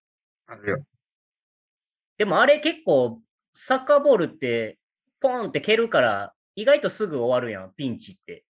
[0.47, 0.77] あるよ。
[2.21, 3.19] でもあれ結構、
[3.51, 4.77] サッカーボールって、
[5.21, 8.45] ポンって蹴るから、意外とすぐ終わるやん、ピンチって。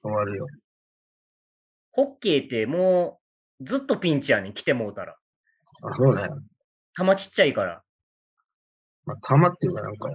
[0.00, 0.46] 終わるよ。
[1.90, 3.18] ホッケーっても
[3.58, 5.16] う、ずっとピンチやねん、来てもうたら。
[5.82, 6.22] あ、そうね。
[6.96, 7.82] 球ちっちゃいから。
[9.06, 10.08] まあ、玉っていうかなんか、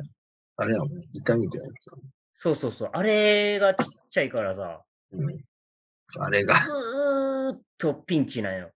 [0.56, 0.90] あれやもん。
[1.14, 1.92] 板みたいなやつ
[2.34, 2.90] そうそうそう。
[2.94, 5.44] あれがちっちゃいからさ、うん。
[6.18, 8.72] あれが、ずーっとピンチなんよ。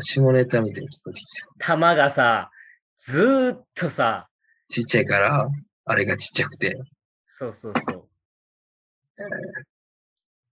[0.00, 1.26] 下ネタみたいに聞こえてき
[1.58, 1.74] た。
[1.74, 2.50] 球がさ、
[2.98, 4.28] ずーっとさ、
[4.68, 5.48] ちっちゃいから、
[5.84, 6.76] あれがちっちゃくて、
[7.24, 8.08] そうそうそう。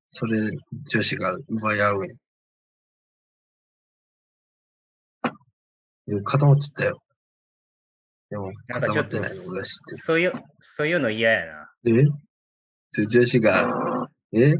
[0.08, 0.38] それ、
[0.84, 2.06] 女子が奪い合う
[6.06, 6.24] やん。
[6.24, 7.02] 固まっちゃったよ。
[8.30, 11.70] でも、固まってないの俺は知ってそういう、そういうの嫌やな。
[11.84, 12.00] る。
[12.00, 12.04] え
[12.90, 14.52] そ女子が、え？
[14.52, 14.56] う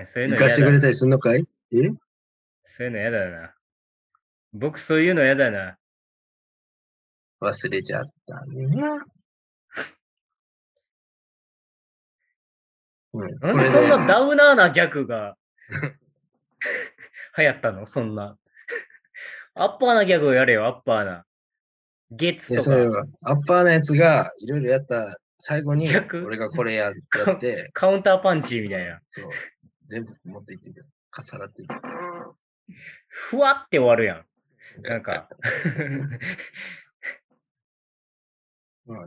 [0.00, 0.72] んそういうの行かしてく。
[0.72, 1.44] れたりすんのかい？
[1.72, 1.90] え？
[2.64, 3.54] そういうの嫌だな。
[4.52, 5.76] 僕そういうの嫌だな。
[7.40, 9.06] 忘れちゃったな。
[13.14, 15.36] うん、なんでそんなダウナーなギャグが
[17.38, 17.86] 流行ったの？
[17.86, 18.36] そんな。
[19.54, 21.24] アッパーなギャグをやれよ、アッパーな。
[22.10, 26.24] ゲツで、とか、は、アッパーなやつがいろいろやった最後に、逆？
[26.24, 29.00] 俺がこれややって、 カウンターパンチみたいな。
[29.08, 29.30] そう、
[29.86, 30.82] 全部持っていってた。
[31.10, 31.80] かさらってた。
[33.08, 34.26] ふわって終わるやん。
[34.82, 35.28] なんか、
[38.86, 39.06] まあ、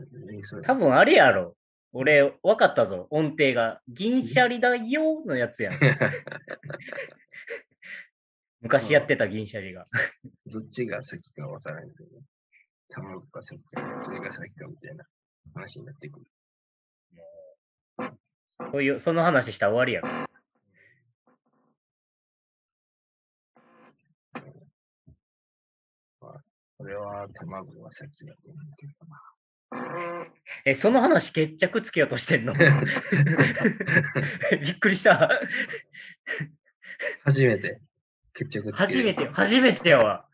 [0.62, 1.56] 多分あれやろ。
[1.92, 3.06] 俺、分かったぞ。
[3.10, 3.80] 音程が。
[3.88, 5.74] 銀シャリだよのやつやん。
[8.60, 9.86] 昔やってた銀シャリが。
[10.46, 12.26] どっちが先かわからないけど、ね、
[12.88, 15.04] 卵が先か、それが先かみたいな
[15.54, 16.26] 話になってくる。
[18.46, 20.08] そういう、その話したら終わりやろ。
[26.78, 29.37] これは卵が先だと思うけどな。
[30.64, 32.52] え、その話決着つけようとしてんの？
[34.60, 35.30] びっくりした。
[37.22, 37.80] 初めて
[38.32, 40.28] 決着つける初めてよ、初めてやわ。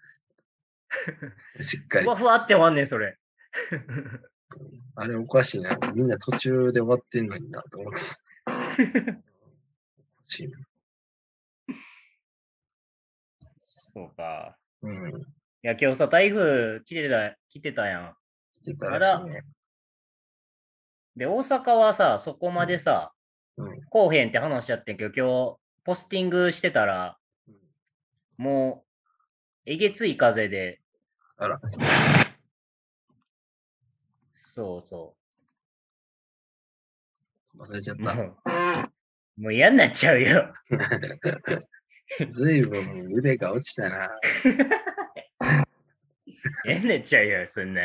[1.60, 2.16] しっかりふわ。
[2.16, 3.18] ふわって終わんねん、それ。
[4.96, 5.76] あれおかしいな。
[5.94, 8.00] みんな途中で終わってんのになと思って。
[8.46, 9.18] おか
[10.28, 10.58] しいな
[13.60, 14.56] そうか。
[14.82, 15.20] うん。
[15.20, 15.24] い
[15.62, 18.16] や、今日さ、台風来てた、来てたやん。
[18.64, 19.42] 来てたらしいね。
[21.16, 23.12] で、大阪はさ、そこまでさ、
[23.56, 23.82] うん。
[23.90, 27.18] こうへんって話しちゃってんけど、今日、ポスティングしてたら、
[28.36, 28.84] も
[29.66, 30.80] う、えげつい風で、
[31.36, 31.60] あら。
[34.34, 35.16] そうそ
[37.58, 38.04] 忘れちゃっう。
[38.04, 38.14] た。
[38.14, 38.36] もう、
[39.42, 40.52] もう嫌になっちゃうよ。
[42.28, 44.10] ずいぶん腕が落ちたな。
[46.64, 47.82] 嫌になっちゃうよ、そんな。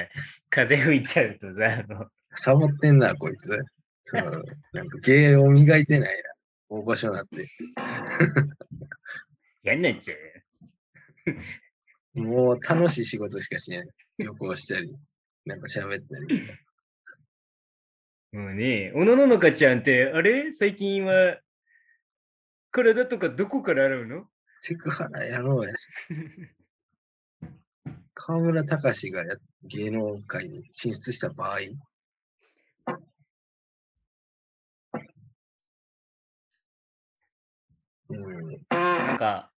[0.49, 3.57] 風吹いちゃうとさ、あのサボってんな、こいつ。
[4.03, 6.23] そうなんか芸を磨いてないな。
[6.69, 7.47] 大御所になって。
[9.63, 10.15] 嫌になっちゃ
[11.25, 12.23] うよ。
[12.25, 13.87] もう楽しい仕事しかしない。
[14.17, 14.95] 旅行したり、
[15.45, 16.47] なんか喋ったり。
[18.31, 20.51] もうね、おのののかちゃんって、あれ？
[20.51, 21.39] 最近は、
[22.71, 24.29] 体とかどこから洗うの？
[24.59, 25.87] セクハラやろうやし。
[28.13, 31.59] 河村隆がや芸能界に進出した場合、
[38.09, 39.51] うん、なんか、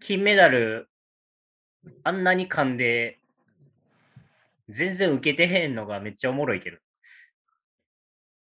[0.00, 0.88] 金メダル、
[2.04, 3.18] あんなに噛んで、
[4.68, 6.78] 全然受けてへんのがめっちゃおもろいけど。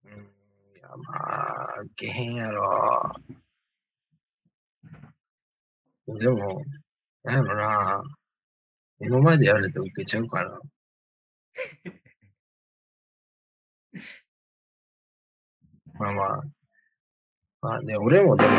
[0.04, 3.12] うん、いやまあ、受けへんやろ。
[6.08, 6.62] でも、
[7.22, 8.17] なんやろな。
[9.00, 10.60] 目の前でやられて受けちゃうかな。
[15.98, 16.42] まあまあ。
[17.60, 18.50] まあね、俺もでも、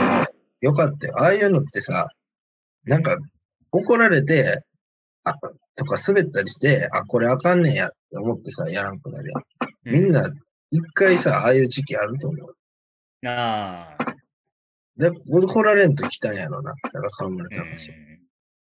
[0.61, 1.13] よかったよ。
[1.17, 2.09] ああいうのってさ、
[2.83, 3.17] なんか、
[3.71, 4.61] 怒られて、
[5.23, 5.33] あ、
[5.75, 9.43] とか滑ったりして、あ、これあかんねんやって思ってさ、やらんくなるやん。
[9.93, 10.29] みんな、
[10.71, 12.55] 一回さ、ああいう時期あると思う。
[13.21, 13.97] なあ。
[14.97, 16.73] で、怒られんと来たんやろな。
[16.73, 17.93] だから河村うん隆。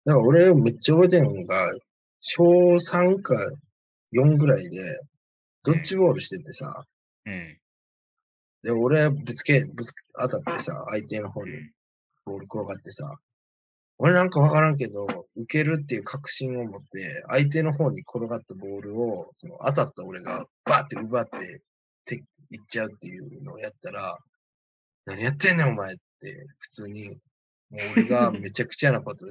[0.06, 1.72] だから俺めっちゃ覚えてるのが、
[2.20, 3.36] 小3か
[4.14, 5.00] 4ぐらいで、
[5.64, 6.86] ドッジボールしててさ、
[7.26, 7.58] うん。
[8.64, 11.72] で、俺ぶつけ、ぶつ当たってさ、相手の方にうん。
[12.26, 13.18] ボール転がってさ、
[13.98, 21.62] 俺なんかわからんけど、受けるっていう確信を持って、相手の方に転がったボールを、その当たった俺がバーって奪って、
[22.06, 22.16] て
[22.50, 24.18] いっちゃうっていうのをやったら、
[25.06, 27.18] 何やってんねんお前って、普通に、もう
[27.94, 29.26] 俺がめちゃくちゃなこと、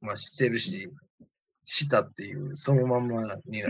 [0.00, 0.90] まあしてるし、
[1.64, 3.64] したっていう、そのまんまになって。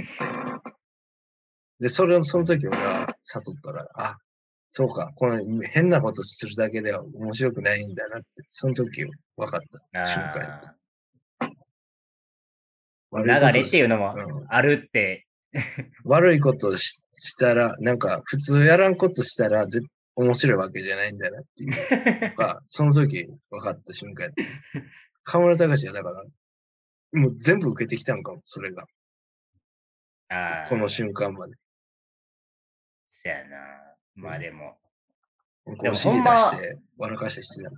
[1.81, 4.17] で、それを、その時俺は悟ったから、あ、
[4.71, 9.05] そうか、この変なことするだけでは面白くないんだなって、その時
[9.37, 9.61] 分かっ
[9.93, 10.75] た瞬間
[13.13, 15.27] 流れっていうのもうんあるって。
[16.05, 19.87] 悪いことししたら、なんか普通やらんことしたら絶
[20.19, 24.33] 面白いわけじゃないんだなっていうのが、 その時分かった瞬間。
[25.29, 26.25] 河村隆はだから、
[27.21, 28.87] もう全部受けてきたんかも、それが。
[30.31, 30.69] ああ。
[30.71, 31.53] この瞬間まで。
[33.05, 33.59] そやな。
[34.15, 34.79] まあでも。
[35.67, 37.75] こでも出ほんまして、笑かしてしてたん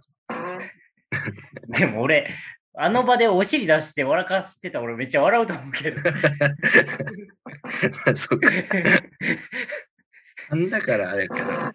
[1.77, 2.33] でも俺、
[2.75, 5.99] あの場でお尻出して笑かしてたら俺めっちゃ笑うと思うけど
[8.15, 8.49] そうか。
[10.51, 11.75] なんだからあれかな。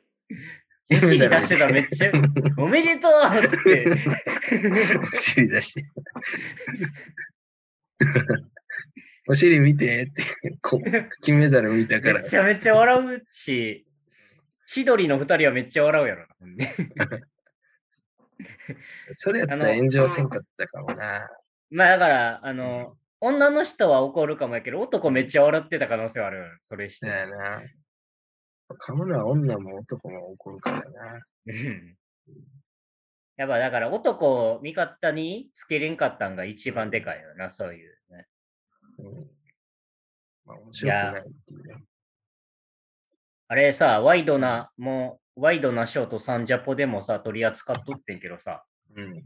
[0.92, 2.12] お尻出してたらめっちゃ、
[2.58, 3.12] おめでとう
[3.44, 3.86] っつって。
[5.14, 5.86] お尻出して。
[9.28, 10.24] お尻見てって、
[10.62, 12.30] こう金メダル見たからめ。
[12.30, 13.88] ちゃめちゃ笑うし、
[14.68, 16.28] 千鳥の二人はめっちゃ笑うやろな。
[19.14, 21.28] それやったら炎上せんかったかもな。
[21.72, 26.58] まあだから、あの、女の人は怒るかもやけど、男めっちゃ笑ってた可能性はある。
[26.62, 27.08] それして。
[28.70, 28.78] やな。
[28.78, 31.26] かむのは女も男も怒るからな。
[31.48, 31.98] うん
[33.38, 38.28] やっぱだから男を味方につけれんかったんが一番でかいよな、そういう、ね。
[39.00, 39.28] うん。
[40.46, 41.84] まあ面白くないっていうね。
[43.48, 48.64] あれさ、ワイドな、もう、ワイドなショートサンジャポでもさ、取り扱っとってんけどさ、
[48.96, 49.24] うん。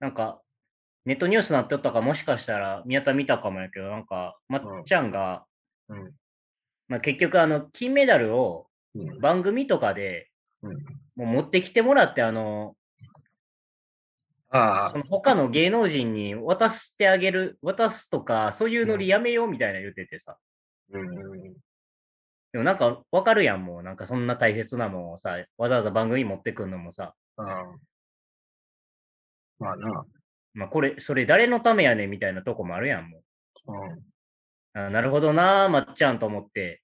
[0.00, 0.42] なんか、
[1.04, 5.46] ネットニュースなっておったかもしかしたら宮田見たかもやけど、なんか、まっちゃんが、
[5.88, 6.12] うん。
[6.90, 9.20] まあ、結局あの、金メダルをうん。
[9.20, 10.30] 番組とかで
[10.62, 10.72] うん、
[11.16, 12.76] もう持ってきてもらって、あの、
[14.50, 20.36] あその他の芸能人に渡してあげる、渡すとか、そういうノリやめようみたいな言っててさ。
[20.90, 23.82] でもなんかわかるやん、もう。
[23.82, 27.14] なんかそんな大切なもんをさ、わざわざ番組に持ってくんのもさ。
[29.58, 30.04] まあな。
[30.52, 33.22] まあこれ、それ誰のためやねんみたいなとこもあるやん、も
[33.66, 34.09] うん。
[34.74, 34.78] う。
[34.78, 36.82] あなるほどな、まっちゃんと思って。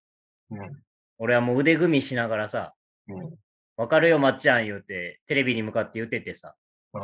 [0.50, 0.82] うん。
[1.18, 2.74] 俺はもう腕組みしながらさ、
[3.08, 3.36] うん。
[3.76, 6.54] わかるよ、まっちゃん言うて、テレビに向かって言っててさ。
[6.92, 7.02] うん。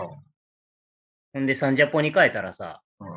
[1.34, 3.08] ほんで、サンジャポに変えたらさ、うん。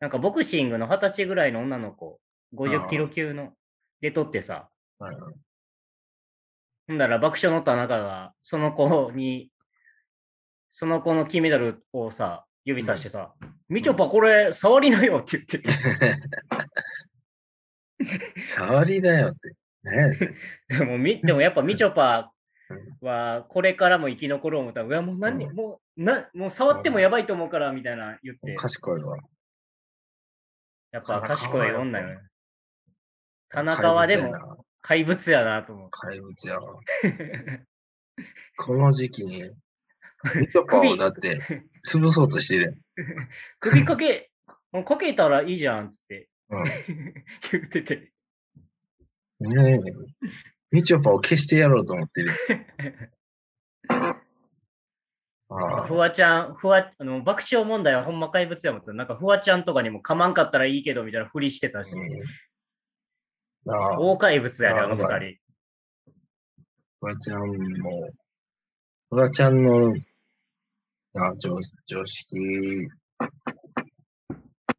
[0.00, 2.20] なんかボクシングの二十歳ぐらいの女の子、
[2.54, 3.52] 50キロ級の、
[4.00, 4.68] で撮ってさ、
[6.86, 9.50] ほんだら爆笑の田中が、その子に、
[10.70, 13.34] その子の金メダルをさ、指さしてさ、
[13.68, 15.68] みちょぱこれ触りなよって言ってて。
[18.46, 19.54] 触りだよって。
[20.68, 22.32] でもみ、でもやっぱみちょぱ
[23.00, 29.16] はこれからも生き残ろう思ったら、うわ、もう何、うんもう、な、もう触ってもやばいと思うから、みたいな言って、賢いわ。
[30.92, 32.18] やっぱ賢い女よね。
[33.50, 35.90] 田田中はでも怪物やなと思う。
[35.90, 36.80] 怪物やわ。
[38.56, 39.42] この時期に、
[40.34, 41.40] みちょぱをだって
[41.86, 42.82] 潰そうとしてる
[43.60, 44.30] 首かけ、
[44.72, 46.64] かけたらいいじゃんっつってやん。
[47.52, 48.12] 言ってて。
[49.40, 49.52] うん。
[49.52, 49.80] ねえ。
[50.70, 52.30] みちょぱを消してやろうと思ってる。
[53.88, 54.22] あ
[55.48, 65.38] あフワちゃん、フワ、あの爆笑問題はほんま怪物やもんって、なんかフワちゃんとかにもかまんかったらいいけどみたいなふりしてたし、うん、ああ、大怪物やで、あの二人。
[66.98, 68.10] フワちゃんも、
[69.10, 69.94] フワちゃんの
[71.18, 72.88] あ常常識、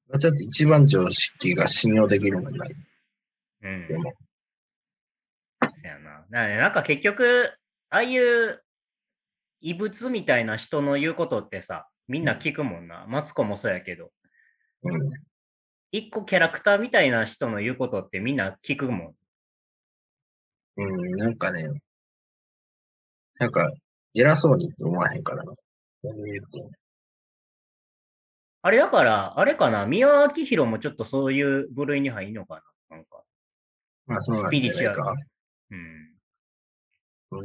[0.07, 2.75] フワちゃんって一番常識が信用できるもんない。
[3.63, 3.87] うん。
[3.87, 4.13] でも、
[5.61, 6.25] そやな。
[6.29, 7.51] ななんか結局、
[7.89, 8.63] ああいう
[9.61, 13.05] 異物みたいな人の言うことってさ、みんな聞くもんな。
[13.07, 14.11] マツコもそうやけど、
[14.83, 15.11] うん、
[15.91, 19.13] 一個キャラクターみたいな人の言うことってみんな聞くもん。
[20.77, 21.67] うん、なんかね、
[23.39, 23.73] なんか、
[24.13, 25.53] 偉そうにって思わへんからな。
[26.03, 26.71] 何言っても
[28.61, 33.23] あれだから、あれかな、宮脇宏もちょっとそういう部類に入んのかななんか。
[34.05, 35.13] まあ、そうなんじゃないか。
[35.71, 36.17] うん。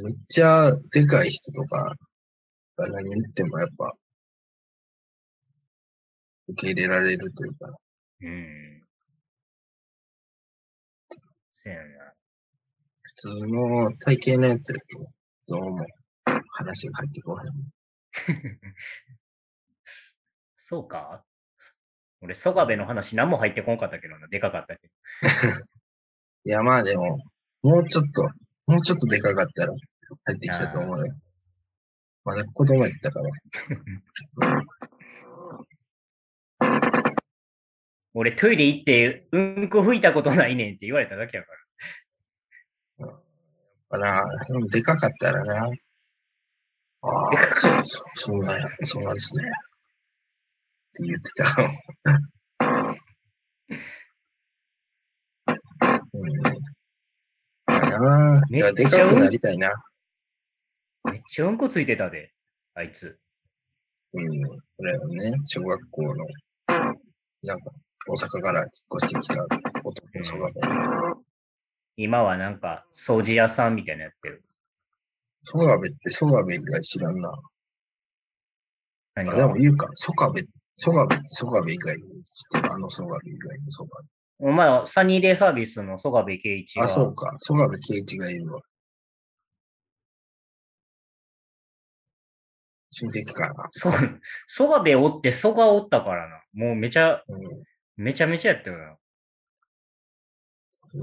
[0.03, 1.95] めっちゃでかい人とか
[2.77, 3.93] が何言ってもやっぱ、
[6.47, 7.73] 受け入れられるというか、
[8.21, 8.83] うん。
[11.51, 12.13] せやな。
[13.01, 15.11] 普通の体型のやつやと、
[15.47, 15.85] どうも
[16.51, 17.45] 話が入ってこない。
[20.65, 21.25] そうか？
[22.21, 24.93] 俺、曽我部の話何も入ってこんかったけどな、でかかったけど。
[26.45, 27.17] いや、まあでも、
[27.63, 28.23] もうちょっと、
[28.65, 31.13] もうちょっとでかかったら入ってきたと思うよ。
[32.23, 33.29] まだ子供やったから。
[38.13, 41.51] 俺、トイレ行って、うんこ吹いたことないねんって言われただけやか
[42.99, 43.07] ら。
[43.89, 45.65] かな、でもでかかったらな。
[47.01, 49.51] ああ、そうそう、そうなんや、そうなんですね。
[50.93, 51.45] って言ってた。
[56.13, 56.41] うん。
[57.65, 59.73] まあなあ、いやでかくなりたいな。
[61.05, 62.31] めっちゃうんこついてたで、
[62.75, 63.17] あいつ。
[64.13, 64.43] うん。
[64.77, 66.25] これはね、小学校の、
[66.67, 67.71] なんか、
[68.07, 69.43] 大阪から引っ越してきた
[69.83, 71.15] 男の子が、
[71.97, 74.43] 今はなんか、掃除屋さんみたいなのやってる。
[75.41, 77.33] ソガベってソガベ以外知らんな。
[79.15, 84.07] あ、でも言うか、ソガベ、ソガベソガベ以外に知ってるあのソガベ以外のソガベ。
[84.39, 86.83] お前はサニーデイサービスの曽我部圭一が。
[86.83, 87.33] あ、そうか。
[87.39, 88.61] ソガベ圭一がいるわ。
[92.91, 93.67] 親戚かな。
[93.71, 93.93] そう、
[94.47, 96.41] 曽我部おって曽我おったからな。
[96.53, 97.23] もうめちゃ、う
[97.95, 98.83] めちゃめちゃやったよな。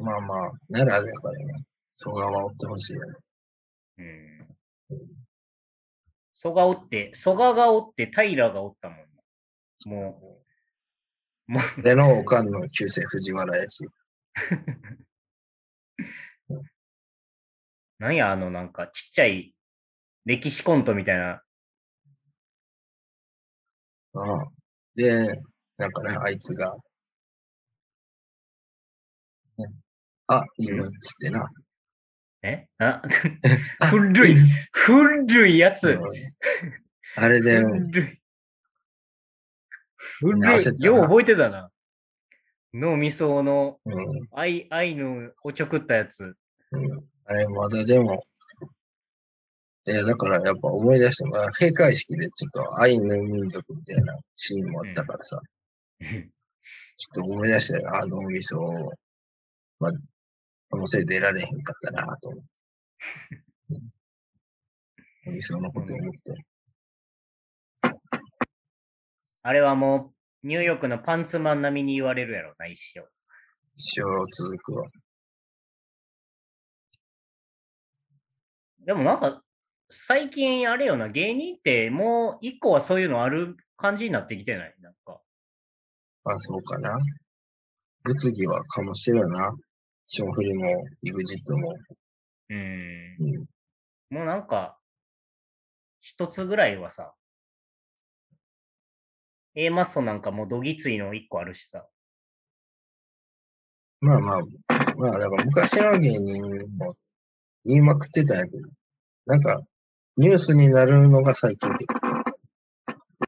[0.01, 0.05] ん。
[0.05, 1.65] まあまあ、奈良だからね。
[1.93, 3.15] 蘇我は追ってほしいよね。
[3.99, 4.49] うん。
[6.35, 9.10] 曽我おって、曽我がおって平がおったもん。
[9.87, 10.41] も
[11.49, 13.87] う、もう、でのおかんの旧姓藤原やし。
[17.99, 19.55] なんや、あの、なんか、ちっちゃい
[20.27, 21.43] 歴史コントみたいな。
[24.15, 24.45] ああ
[24.97, 25.27] で、
[25.79, 26.77] なんかね、あいつが、
[29.59, 29.67] ね
[30.29, 31.51] あ、いいのっつってな。
[32.43, 32.67] え？
[32.79, 33.03] あ？
[33.81, 34.37] あ古い
[34.73, 36.01] 古いやつうん。
[37.17, 38.20] あれで、古い。
[40.01, 40.85] 古い。
[40.85, 41.71] よう覚えてたな。
[42.73, 46.25] 脳みそのうん、愛、愛のおちょくったやつ。
[46.25, 48.23] うん、あれ、まだでも、
[49.87, 55.41] いや、だからやっぱ思い出しても、あ閉会式でちょっと愛の民族みたいなシーンもあったからさ、
[56.01, 58.93] ちょっと思い出して、あの味噌を、
[59.81, 59.93] まあ、
[60.71, 62.49] このせいで得られへんかったなと思って。
[65.29, 66.50] お味噌のことを思って。
[69.43, 70.13] あれはも
[70.43, 73.09] う、ニューヨークのパンツマン並みに言われるやろな、一生。
[73.77, 74.87] 一生続くわ。
[78.81, 79.43] でもなんか、
[79.91, 84.75] 最近あれよな、芸人ってもう一個はそういうのある感じになってきてない？
[84.81, 85.21] なんか。
[86.25, 86.99] あ、そうかな。
[88.05, 89.53] 物議はかもしれんな。
[90.07, 90.67] 霜降りも、
[91.03, 91.75] EXIT も。
[92.51, 93.17] うん。
[93.21, 93.47] うん。
[94.11, 94.79] もうなんか、
[96.01, 97.15] 一つぐらいはさ、
[99.55, 101.87] A マッソなんかもうどぎついの一個あるしさ。
[104.01, 104.41] まあまあ、
[104.97, 106.43] まあ、だから昔の芸人
[106.79, 106.95] も
[107.65, 108.69] 言いまくってたんやけど、
[109.27, 109.63] なんか、
[110.17, 111.95] ニュースになるのが最近ってこ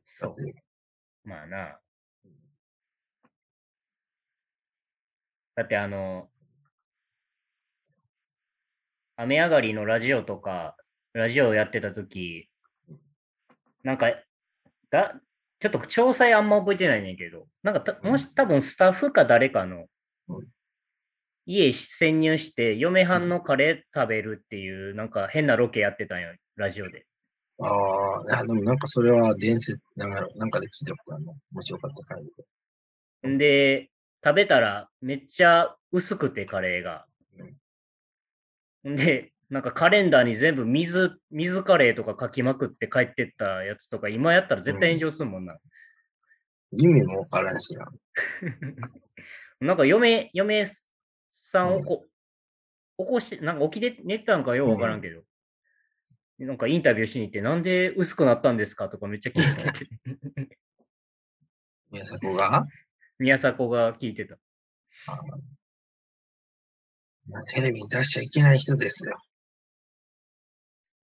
[0.06, 0.42] そうと。
[0.42, 0.54] で
[1.24, 1.78] まあな。
[5.54, 6.28] だってあの、
[9.16, 10.76] 雨上がりのラジオとか、
[11.12, 12.48] ラジオやってた時
[13.82, 14.12] なんか、
[14.90, 15.20] だ、
[15.62, 19.86] ちょっと詳細あんま覚えてないねんけど、なんかた、もし多分スタッフか誰かの
[20.28, 20.46] うん
[21.44, 27.04] 家潜入して、嫁はんのカレー食べるっていう、なんか変なロケやってたんよ、ラジオで。
[27.60, 31.32] ああ、でもなんかそれは伝説、なんかなんかで聞いたことあるの？
[31.52, 32.30] 面白かった感じ
[33.22, 33.28] で。
[33.28, 33.90] んで、
[34.24, 37.06] 食べたらめっちゃ薄くてカレーが。
[38.88, 45.58] んで、なんかカレンダーに全部水、水カレーとか書きまくって帰ってったやつとか、今やったら絶対炎上するもんな。
[46.78, 47.86] 意味もわからんしな。
[49.60, 50.66] なんか嫁、嫁
[51.28, 52.06] さんをこ、
[52.96, 55.22] 起こして、なんか起きて寝てたんかようわからんけど、
[56.38, 59.86] なんかインタビューしに行って、なんで薄くなったんですかとかめっちゃ聞いてて、
[61.92, 62.64] 宮迫が？
[63.18, 64.38] 宮迫が聞いてた。
[67.48, 69.18] テレビに出しちゃいけない人ですよ。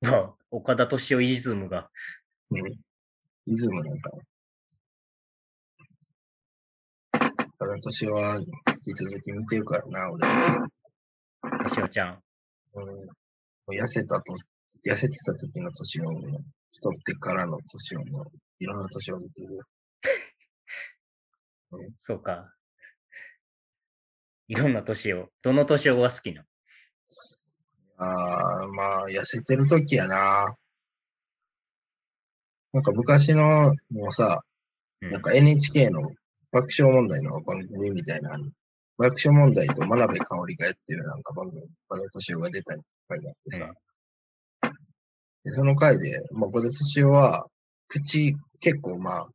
[0.02, 1.90] まあ岡田敏夫イズムが。
[2.52, 2.68] うん。
[3.46, 4.12] イズムなんか。
[7.60, 8.46] ただ年は引
[8.82, 10.28] き続き見てるからな、俺。
[11.66, 12.20] 敏夫ちゃん。
[12.74, 12.92] うん、も
[13.68, 14.34] う痩せたと、
[14.88, 16.06] 痩せてた時の年を、
[16.72, 18.26] 太ってからの年を、もう
[18.60, 19.64] いろんな年を見てるよ。
[21.98, 22.54] そうか。
[24.48, 25.30] いろんな年を。
[25.42, 26.48] どの年をが好きなの？
[28.00, 30.46] ああ、まあ、痩せてる時やな。
[32.72, 34.42] なんか昔の、もうさ、
[35.02, 35.12] うん。
[35.12, 36.02] なんか NHK の
[36.52, 38.32] 爆笑問題の番組みたいな、
[38.98, 42.76] 爆笑問題と真鍋かおりがやってるなんか番組、岡田敏夫が出た
[43.10, 43.74] 回があってさ、
[45.44, 47.48] でその回で、まあ、岡田敏夫は、
[47.90, 49.28] 口、結構まあ、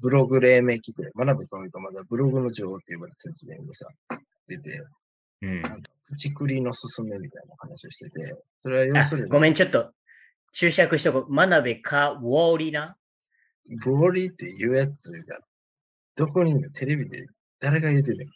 [0.00, 3.86] ブログ黎明期くらい、真鍋かおりがまだブログの女王って呼ばれた説明にさ、
[4.48, 4.82] 出て、
[5.42, 5.62] うん。
[5.62, 9.92] なんか、口くりのすすめみたいな話をしてて、それは要あするに、ごめん、ちょっと
[10.52, 11.26] 注釈しとこう。
[11.32, 12.96] 真鍋かウォーリな？
[13.84, 15.38] ブロリっていうやつが、
[16.16, 17.26] どこにテレビで
[17.60, 18.28] 誰が言うてんねん。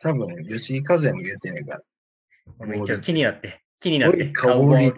[0.00, 1.82] 多分、吉井和也も言うてんねんから。
[2.58, 3.62] ごめん、ウォーリちょっと気になって。
[3.80, 4.28] 気になって。
[4.30, 4.92] かおり。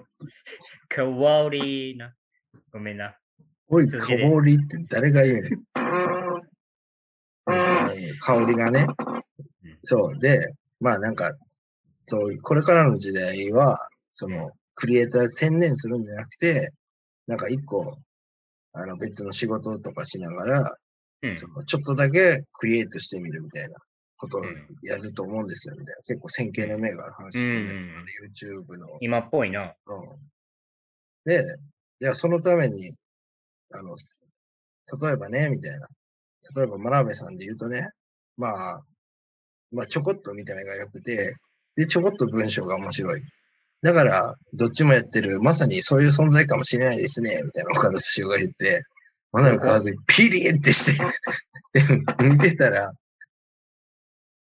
[0.89, 2.15] かわおりな。
[2.73, 3.17] ごめんな。
[3.69, 3.99] おい、か
[4.33, 5.51] おりって誰が言うね
[8.21, 8.87] 香りがね
[9.65, 9.79] うん。
[9.83, 10.19] そう。
[10.19, 11.33] で、まあなんか、
[12.05, 13.79] そう、これからの時代は、
[14.11, 16.71] その、クリエイター専念するんじゃなくて、
[17.27, 17.99] なんか一個、
[18.73, 20.75] あの別の仕事とかしながら、
[21.23, 21.37] うん。
[21.37, 23.75] そのちょっとだけクリエイトしてみるみたいな
[24.17, 26.03] ことをうんやると思うんですよ、みたいな。
[26.03, 28.07] 結構先見の明がある話してね、うんあの
[28.75, 28.99] YouTube の。
[29.01, 29.75] 今っぽいな。
[29.87, 30.31] うん
[31.25, 31.43] で、
[32.01, 32.93] いや、そのために、
[33.73, 34.19] あの、す
[35.03, 35.87] 例えばね、みたいな。
[36.57, 37.89] 例えば、真鍋さんで言うとね、
[38.39, 38.83] まあ、
[39.73, 41.35] まあ、ちょこっと見た目が良くて、
[41.77, 43.23] で、ちょこっと文章が面白い。
[43.83, 48.83] だから、どっちもやってる、まさにそういう存在かもしれないですね、みたいな岡田敏夫が言って、
[49.33, 51.05] 真鍋和樹、ピリってして、
[52.19, 52.93] で、見てたら、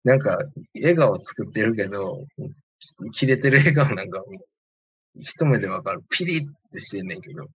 [0.04, 0.38] なんか、
[0.76, 2.26] 笑顔作ってるけど、
[3.12, 4.24] 切れてる笑顔なんか、
[5.14, 6.02] 一目でわかる。
[6.10, 6.42] ピリっ
[6.72, 7.48] てしてんねんけど。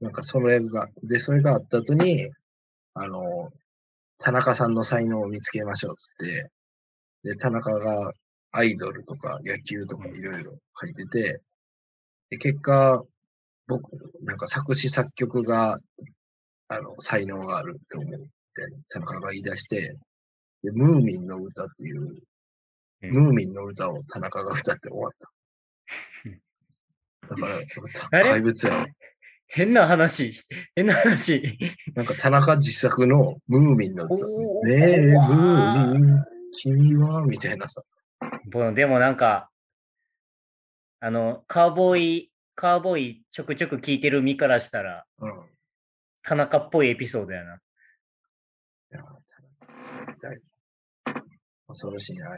[0.00, 2.30] なんかそれが、で、それがあった後に、
[2.94, 3.50] あの、
[4.18, 6.50] 田中さんの才能を見つけましょうっつって、
[7.22, 8.12] で、田中が
[8.52, 11.40] アイドルとか野球とかいろいろ書いてて、
[12.30, 13.02] で、結果、
[13.66, 13.84] 僕、
[14.22, 15.78] なんか作詞作曲が、
[16.68, 18.28] あの、才能があると思うって、
[18.88, 19.96] 田中が言い出して、
[20.62, 22.22] で、ムーミンの歌っていう、
[23.02, 23.10] うん。
[23.10, 25.30] ムーミンの歌を田中が歌って終わった。
[27.28, 27.48] だか
[28.10, 28.86] ら、怪物やわ
[29.50, 30.30] 変な話、
[30.76, 31.58] 変な話。
[31.94, 34.28] なんか田中自作のムーミンの歌。
[34.28, 37.22] おーねえ、ムーミン、君は？
[37.22, 37.82] みたいなさ。
[38.74, 39.48] でもなんか、
[41.00, 45.30] あの、カーボーイ、カーボーイちょくちょく聞いてる身からしたら、うん。
[45.30, 45.32] い
[46.22, 47.58] 田中っぽいエピソードやな。
[51.68, 52.36] 恐ろしいな。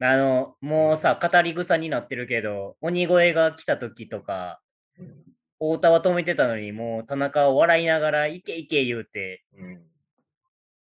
[0.00, 4.60] あの、もうさ、語り草になってるけど、鬼越が来た時とか、
[4.98, 9.82] うん太田は止めてたのに、もう田中を笑いながら、いけいけ言うて、うん。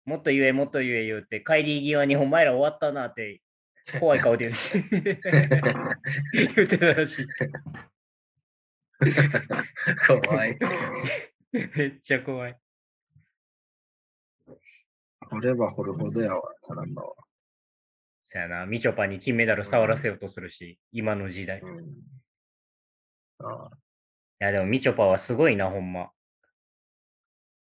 [0.05, 3.41] もっと言え、もっと言え言うて、帰り際にお前ら終わったなって
[3.99, 4.55] 怖い顔で言う
[6.55, 7.27] 言ってたらしい。
[10.07, 10.57] 怖い。
[11.51, 12.57] めっちゃ怖い。
[15.29, 17.13] 掘れば掘るほどやわ、タランバは。
[18.23, 21.59] そやな、みちょぱに金メダル触らせようとするし、今の時代。
[21.59, 21.85] いうん。
[23.39, 23.71] ああ、
[24.39, 26.11] や、でもみちょぱはすごいな、ほんま。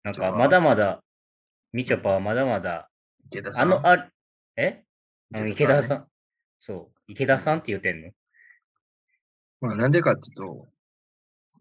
[0.04, 1.04] なんか、まだまだ、
[1.74, 2.90] みちょぱはまだまだ、
[3.26, 3.74] 池田さん。
[3.74, 4.10] あの、あ、
[4.56, 4.84] え？
[5.34, 5.96] あの池田さ。
[5.96, 6.08] ん。
[6.60, 8.12] そう、池田さんって言ってんの？
[9.60, 10.68] まあ、なんでかっていうと、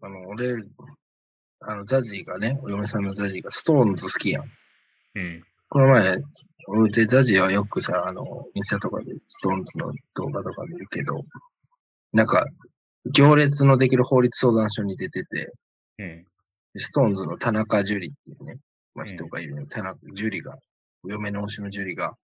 [0.01, 0.63] あの、俺、
[1.59, 4.43] あの、ザジーがね、お嫁さんのザジーがストーンズ好きやん。
[5.15, 5.43] うん。
[5.69, 6.17] この前、
[6.67, 11.23] 俺でザジーはよくさ、あの、インスタとかでストーンズの動画とか見るけど、
[12.13, 12.45] なんか、
[13.11, 15.53] 行列のできる法律相談所に出てて、
[15.99, 16.25] うん。
[16.75, 18.57] ストーンズの田中樹里っていうね、
[18.93, 20.57] まあ、うん人がいるの、田中樹里が、
[21.03, 22.15] お嫁の推しの樹里が、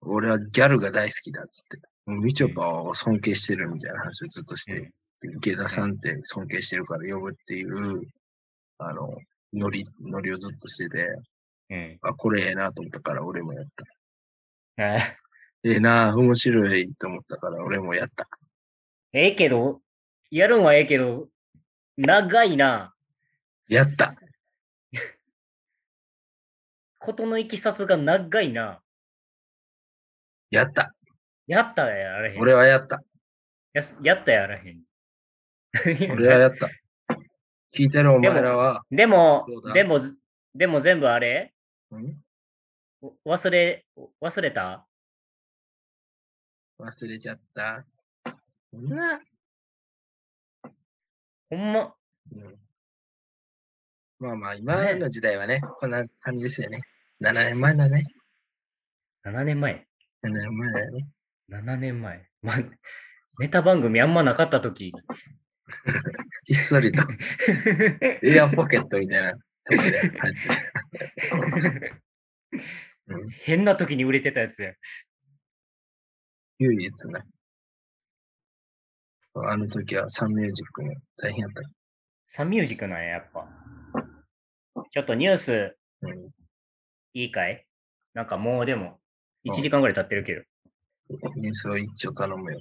[0.00, 8.02] 俺はギャルが大好きだっつって、みちょぱを尊敬してるみたいな話をずっとして、うんで池田さんって尊敬してるから呼ぶっていう、
[8.78, 9.16] あの、
[9.52, 11.08] ノリ、ノリをずっとしてて、
[11.70, 11.98] うん。
[12.02, 13.84] あ、これええなと思ったから俺もやった。
[14.80, 15.16] え
[15.64, 18.28] ええな面白いと思ったから俺もやった。
[19.12, 19.80] ええけど、
[20.30, 21.28] やるんはええけど、
[21.96, 22.94] 長いな。
[23.68, 24.14] やった
[26.98, 28.82] ことのいきさつが長いな。
[30.50, 30.94] やった
[31.46, 32.40] やったらやらへん。
[32.40, 33.02] 俺はやった
[33.72, 34.82] やすやったやらへん。
[36.12, 36.68] 俺はやった。
[37.74, 40.00] 聞いてるお前らは、でもでも、
[40.54, 41.54] でも全部あれ？
[41.92, 42.16] ん？
[43.24, 43.86] 忘れ、
[44.20, 44.86] 忘れた？
[46.78, 47.84] 忘れちゃった。
[48.72, 49.20] な、
[51.50, 51.94] ほんま、
[52.32, 52.58] うん
[54.20, 56.80] まあまあ、今の時代はね、こんな感じですよね。
[57.20, 58.02] 7年前だね。
[59.24, 59.86] 7年前。
[60.24, 61.08] 7年前だよね。
[61.48, 62.28] 7年前。
[62.42, 62.56] まあ、
[63.38, 64.92] ネタ番組あんまなかったとき。
[66.46, 67.02] ひっそりと、
[68.22, 69.38] エアポケットみたいなと
[69.76, 71.92] こで入って
[73.08, 74.72] うん変な時に売れてたやつや。
[76.58, 77.22] 唯一ね。
[79.46, 81.62] あの時はサンミュージックも大変やった。
[82.26, 83.46] サンミュージックなんや、やっぱ。
[84.90, 86.30] ちょっとニュースうん、
[87.12, 87.66] いいかい？
[88.14, 90.42] なんかもうでも、うん1時間ぐらい経ってるけど。
[91.36, 92.60] ニュースを一応頼むよ。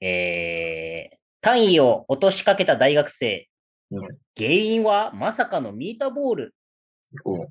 [0.00, 3.48] えー、単位を落としかけた大学生。
[3.90, 6.54] うん原因はまさかのミートボール。
[7.24, 7.48] おう。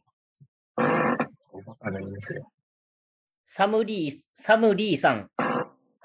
[1.53, 2.51] おバカなニュースよ。
[3.45, 5.30] サムリー、サムリーさん、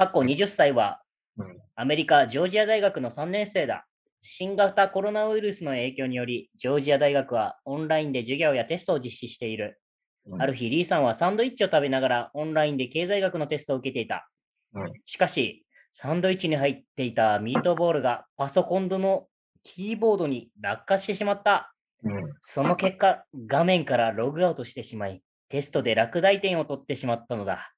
[0.00, 1.02] 過去20歳は
[1.36, 3.86] うん、アメリカ・ジョージア大学の3年生だ。
[4.22, 9.78] 新型コロナウイルスの影響により、ジョージア大学はオンラインで授業やテストを実施している。
[10.26, 14.30] うんある日、リーさんはサンドイッチを食べながらオンラインで経済学のテストを受けていた。
[14.74, 19.26] うんしかし、サンドイッチに入っていたミートボールがパソコンの
[19.62, 21.74] キーボードに落下してしまった。
[22.02, 22.32] うん。
[22.40, 27.74] その結果、画面からログアウトしてしまい、テストで落第点を取ってしまったのだ。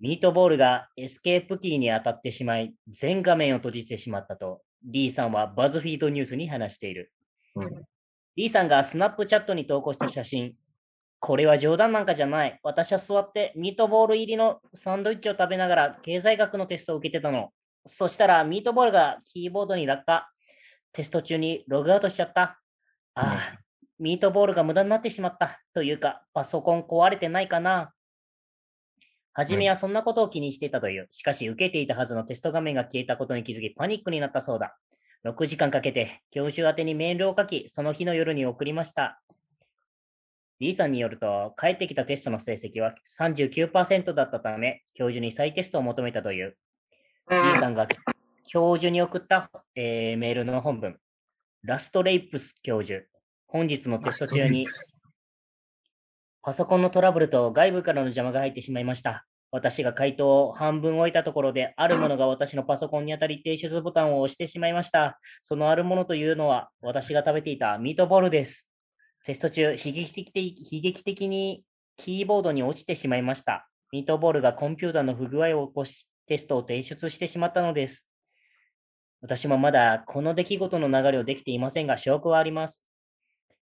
[0.00, 0.08] うん。
[0.08, 7.12] ミートボールがエスケープキーに当たってしまい、全画面を閉じてしまったと、リーさんはバズフィードニュースに話している。
[7.56, 7.84] うん。
[8.36, 10.54] リーさんがスナップチャットに投稿した写真。
[11.20, 12.60] これは冗談なんかじゃない。
[12.62, 17.50] 私は座ってミートボール入りのサンドイッチを食べながら経済学のテストを受けてたの。
[17.84, 20.30] そしたらミートボールがキーボードに落下。
[20.92, 22.60] テスト中にログアウトしちゃった。
[23.14, 23.58] ああ、
[23.98, 25.60] ミートボールが無駄になってしまった。
[25.74, 27.92] というか、パソコン壊れてないかな。
[29.38, 31.06] はじめはそんなことを気にしていたという。
[31.12, 34.76] しかし、受けていたはずのテスト画面が消えたことに気づき、パニックになったそうだ。
[35.24, 39.22] 6時間かけて、教授宛てにメールを書き、その日の夜に送りました。
[40.58, 46.56] リーさんによると、帰ってきたテストの成績は39%だったため、教授に再テストを求めたという。
[47.30, 47.86] リーさんが
[48.48, 50.98] 教授に送った、えーメールの本文。
[51.62, 53.06] ラストレイプス教授。
[53.46, 54.66] 本日のテスト中に
[56.42, 59.24] パソコンのトラブルと外部からの邪魔が入ってしまいました。
[59.50, 65.18] 私が回答を半分置いたところで、あるものが私のパソコンに当たり停止ボタンを押してしまいました。
[65.42, 68.68] そのあるものというのは、私が食べていたミートボールです。
[69.24, 71.64] テスト中、悲劇的悲劇的に
[71.96, 73.68] キーボードに落ちてしまいました。
[73.90, 78.06] ミートボールがコンピューターの不具合を起こし、テストを提出してしまったのです。
[79.22, 82.82] 私もまだこの出来事の流れをできていませんが、証拠はあります。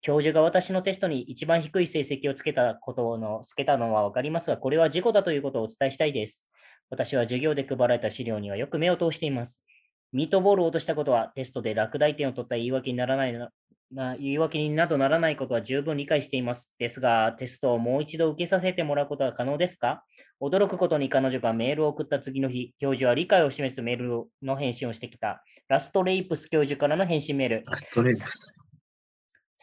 [0.02, 6.44] 教授が私のテストに一番低い成績をつけたことの、つけたのは分かりますが、これは事故だということをお伝えしたいです。
[6.90, 9.64] 私は授業で配られた資料にはよく目を通しています。
[10.12, 16.72] ミートボールを落としたことはテストで落第点を取った言い訳にならないな言い訳になどならないことは十分理解しています。
[16.78, 20.02] ですが、テストをもう一度受けさせてもらうことは可能ですか？
[20.40, 25.44] 驚くことに彼女がメールを送った次の日、教授は理解を示すメールの返信をしてきた。
[25.68, 27.64] ラストレイプス教授からの返信メール。
[27.66, 28.56] アストレイプス。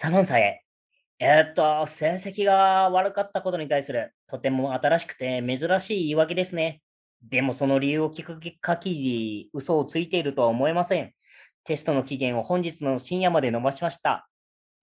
[0.01, 0.63] サモンさえ。
[1.19, 6.81] えーっと、成績が悪かったことに対するとても新しくて珍しい言い訳ですね。
[7.21, 11.11] でもその理由を聞く限り嘘をついているとは思えません。
[11.65, 14.29] テストの期限を本日の深夜まで延ばしました。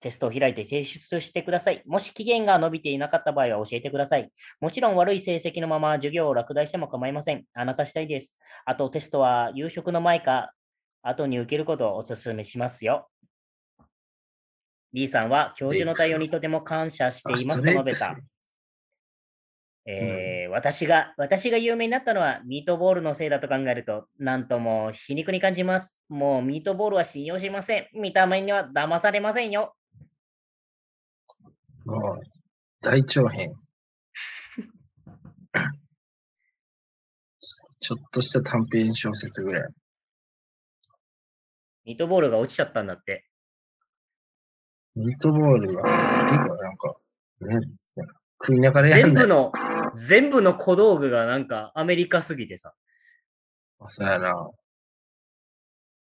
[0.01, 1.81] テストを開いて提出してください。
[1.87, 4.31] もし期限が伸びていなかった場合は教えてください。
[4.61, 7.43] もちろん悪い成績のまま授業を落第しても構いません。
[7.55, 8.37] あなた次第です。
[8.65, 10.53] あとテストは夕食の前か
[11.01, 13.09] 後に受けることをお勧めしますよ。
[14.93, 18.17] B さんは教授の対応にとても感謝していますと述べた。
[19.85, 25.95] えー私が、私が有名になったのはミートボールのせいだと考えると、なんとも皮肉に感じます。
[26.09, 27.87] もうミートボールは信用しません。
[27.93, 29.75] 見た目には騙されませんよ。
[31.85, 32.21] もう、
[32.81, 33.53] 大長編。
[37.79, 39.71] ちょっとした短編小説ぐらい。
[41.85, 43.26] ミートボールが落ちちゃったんだって。
[44.97, 45.83] ミートボールが、
[46.27, 46.95] ていうかなんか、
[47.41, 47.59] ね、
[48.41, 49.11] 食いながらやんない。
[49.11, 49.51] 全部の、
[49.95, 52.73] 全部の小道具がなんかアメリカすぎてさ。
[53.89, 54.49] そうやな。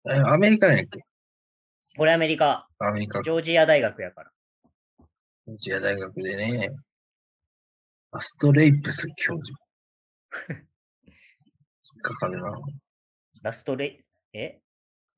[0.08, 1.06] え、アメリカなんやっけ？
[1.98, 4.32] これアメリカ、アメリカ、ジョージア大学やから。
[5.48, 6.70] ジョージア大学でね、
[8.12, 9.58] アストレイプス教授。
[11.06, 11.14] 引
[11.98, 12.60] っかかるな。
[13.44, 14.62] ラストレイ、え？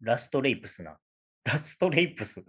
[0.02, 0.98] ラストレイプスな。
[1.44, 2.44] ラストレイプス。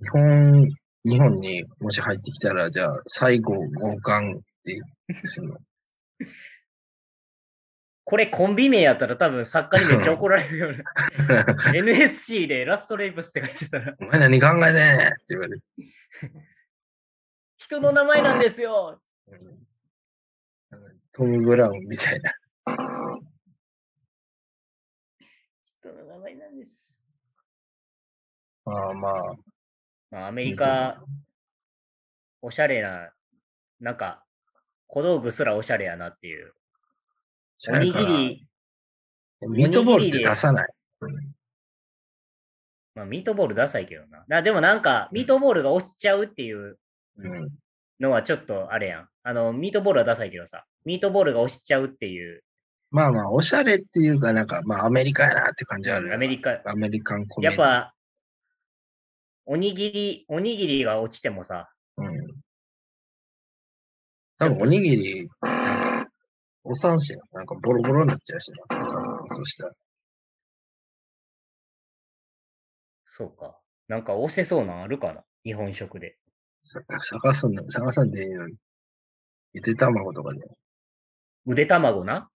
[0.00, 0.68] 日本、
[1.04, 4.80] 日本にもし入ってきたら、じゃあ、最後、交換って
[5.22, 5.56] するの。
[8.04, 10.84] これコンビ名やったら多分作家にめっちゃ怒られるよね。
[11.74, 14.62] NSC でラストレイプスって書いてたら、お前何考えてん？
[14.62, 15.62] って言われる。
[17.56, 19.00] 人の名前なんですよ。
[19.26, 19.66] うん
[21.16, 22.30] トム・ブラウンみたいな。
[25.64, 27.00] 人の名前なんです。
[28.66, 29.55] まあまあ。
[30.10, 31.02] まあ、アメリカ、
[32.42, 33.10] おしゃれな、
[33.80, 34.24] なんか、
[34.86, 36.52] 小道具すらおしゃれやなっていう。
[37.68, 38.48] おにぎり、
[39.48, 40.68] ミートボールって出さない。
[42.94, 44.24] まあ、ミートボールダサいけどな。
[44.28, 46.78] だでもなんか、ミートボールが落ちちゃうっていう
[47.18, 47.48] うん。
[48.00, 49.08] のはちょっとあれやん。
[49.22, 52.42] あの、ミートボールはダサいけどさ、ミートボールが落ちちゃうっていう、
[52.90, 56.14] まあまあ、おしゃれっていうか、なんか、まあ、アメリカやなって感じある。
[56.14, 57.46] アメリカ、アメリカンコメ。
[57.46, 57.94] やっぱ、
[59.46, 62.08] おにぎり、おにぎりが落ちてもさ、うん。
[64.38, 65.48] 多分、おにぎり、な
[66.02, 66.10] んか、
[66.64, 66.86] おな。
[67.32, 68.76] なんか、ボロボロになっちゃうしな。
[68.76, 69.72] 多分、落としたら。
[73.04, 73.56] そうか。
[73.88, 75.22] なんか押せそうなんあるかな？
[75.44, 76.18] 日本食で。
[76.60, 78.56] さ探すんだ、探さんでいいのに。
[79.54, 80.42] ゆで卵とかね。
[81.46, 82.28] 腕卵な？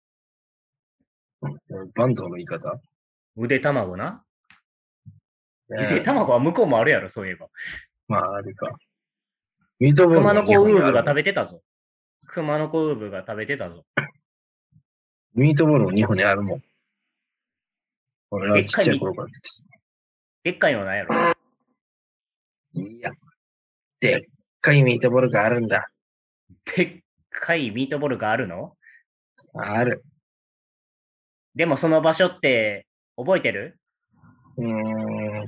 [1.43, 2.81] うんそのバンドの言い方？
[3.37, 4.11] 腕卵な？
[4.13, 4.21] ね
[5.71, 7.49] ゆで 卵は向こうもあるやろ、そういえば。
[8.09, 8.67] まあ、あれか。
[9.79, 11.63] ミートボール熊の子ウーブが食べべてたぞ。
[12.27, 13.85] 熊の子ウーブが食べてたぞ。
[15.35, 16.63] ミートボールも日本にあるもん。
[18.31, 19.29] 俺はちっちゃい頃から
[20.43, 21.33] でっかいのなんやろ。
[22.75, 23.11] いや、
[24.01, 24.23] でっ
[24.61, 25.91] かいミートボールがあるんだ。
[26.77, 28.77] でっかいミートボールがあるの？
[29.55, 30.05] ある。
[31.55, 33.80] でもその場所って覚えてる？
[34.61, 35.45] うーん、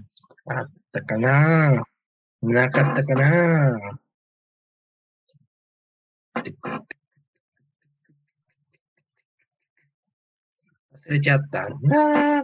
[0.47, 1.85] あったかな。
[2.41, 3.99] なかったかな。
[10.95, 11.69] 忘れちゃった。
[11.83, 12.43] な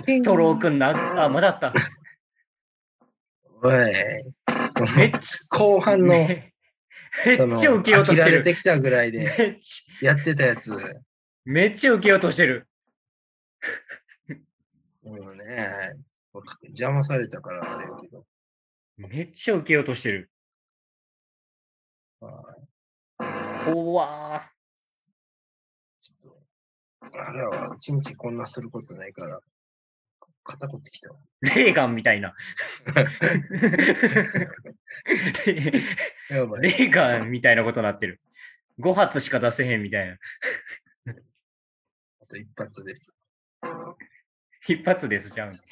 [0.00, 1.74] ストロークンな、あ、まだあった。
[3.62, 3.92] おい、
[4.96, 6.52] めっち後半の、ゃ、め
[7.26, 10.72] めそのっちゃ受けようとしられてきたぐらいでめっちやってたやつ。
[11.44, 12.68] めっちゃ受けようとしてる。
[15.08, 15.94] もうね、
[16.64, 18.26] 邪魔されたからあれやけど。
[18.98, 20.30] めっちゃ受けようとしてる。
[22.20, 22.68] はい
[23.72, 24.40] 怖ー。
[26.02, 26.32] ちょっ
[27.10, 29.40] と、あれは一日こんなすることないから、
[30.44, 31.16] 肩凝ってきたわ。
[31.40, 32.34] レーガンみたいな。
[32.94, 38.20] レーガンみたいなことになってる。
[38.78, 40.16] 5発しか出せへんみたいな。
[42.22, 43.14] あと一発です。
[44.68, 45.50] 一発ですじゃん。
[45.50, 45.66] 一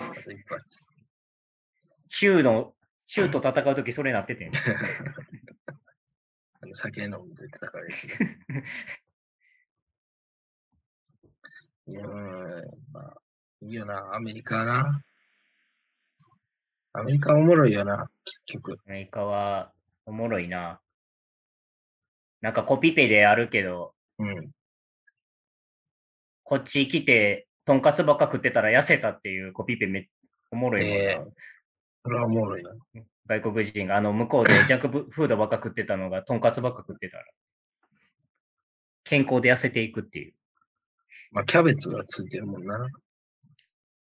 [0.49, 0.87] 発。
[2.09, 2.73] 州の、
[3.07, 4.53] 州と戦うときそれなっててん。
[6.61, 8.39] あ の酒飲んで戦うやつね。
[11.89, 12.07] いやー、
[12.93, 13.17] まあ、
[13.61, 15.03] いいよな、アメリカな。
[16.95, 18.81] アメリカおもろいよな、結局。
[18.87, 19.73] アメリカは
[20.07, 20.81] おもろいな。
[22.41, 24.51] なんかコピペであるけど、うん。
[26.45, 30.09] こっち来て、とんかつばっか食ってたら痩せたっていうコピペめ
[30.53, 30.97] おもろいもんな。
[30.97, 31.25] え
[32.05, 32.71] それはおもろいな。
[33.27, 37.25] 外国人があの向こうで ジャンクフードばっか食ってたのがとんかつばっか食ってたら、
[39.03, 40.35] 健康で痩せていくっていう。
[41.33, 42.89] まあ、キャベツがついてるもんな。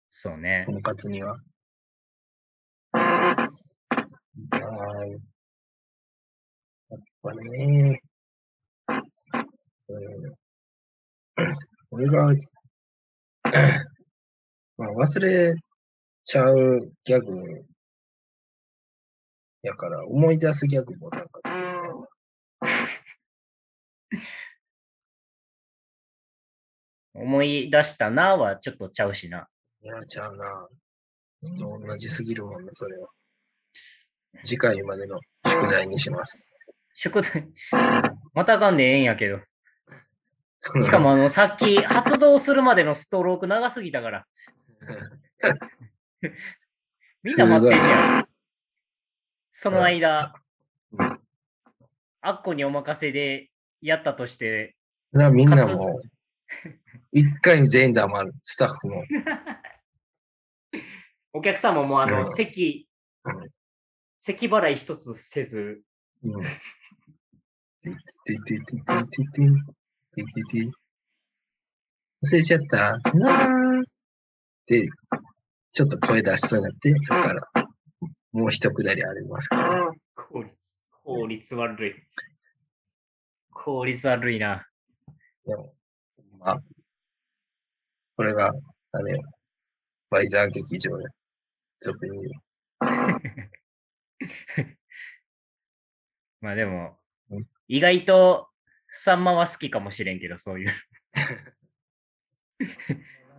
[0.09, 0.73] そうねと。
[0.73, 1.39] んかつには。
[2.91, 3.47] あ
[4.59, 5.17] あ、や
[6.97, 8.01] っぱね、
[9.87, 10.35] うん、
[11.91, 12.33] 俺が、
[14.77, 15.53] まあ、忘れ
[16.23, 17.33] ちゃうギャグ
[19.63, 21.87] やから、思い出すギャグもなんか作りたい
[27.13, 29.47] 思い出したなはちょっとちゃうしな。
[29.81, 30.67] いや、ちゃうな。
[31.41, 33.07] ちょっと同じすぎるもんね、それは。
[34.43, 36.51] 次回までの宿題にします。
[36.93, 37.47] 宿題、
[38.33, 39.39] またがんでええんやけど。
[40.83, 44.27] しかもあの、さっき 発動するまでのストローク長すぎたから。
[47.23, 48.27] みんな待ってんねや。
[49.51, 50.33] その間、
[50.91, 51.21] うん、
[52.21, 53.49] アッコにお任せで
[53.81, 54.75] やったとして、
[55.11, 56.01] それはみんなもう、
[57.11, 59.03] 一回全員黙る、スタッフも。
[61.33, 62.87] お客様もあの、うん席
[63.23, 63.49] うん、
[64.19, 65.81] 席払い一つせず、
[66.23, 66.43] うん。
[70.17, 70.71] TTT。
[72.23, 73.83] 忘れちゃったなーっ
[74.65, 74.89] て、
[75.71, 77.41] ちょっと声出しそうになって、そこから、
[78.31, 79.97] もう一くだりありますから、ね。
[80.15, 80.55] 効率、
[81.03, 81.93] 効率悪い。
[83.51, 84.65] 効率悪いな。
[85.45, 85.75] でも、
[86.39, 86.61] まあ、
[88.15, 88.51] これが、
[88.93, 89.21] あれよ、
[90.09, 91.05] バイザー劇場で、
[91.79, 92.33] 俗に言う。
[96.41, 96.97] まあでも、
[97.67, 98.49] 意外と
[98.99, 100.71] さんまは好きかもしれんけど、そういう。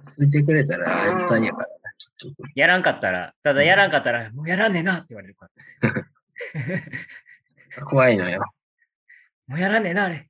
[0.05, 2.49] ついてくれたらやったんやからな、結局。
[2.55, 5.51] やらんかったら、ただやらんかったら、もうやらんねえなって言われるか
[5.83, 5.93] ら。
[7.85, 8.43] 怖いのよ。
[9.47, 10.29] もうやらんねえな、あれ。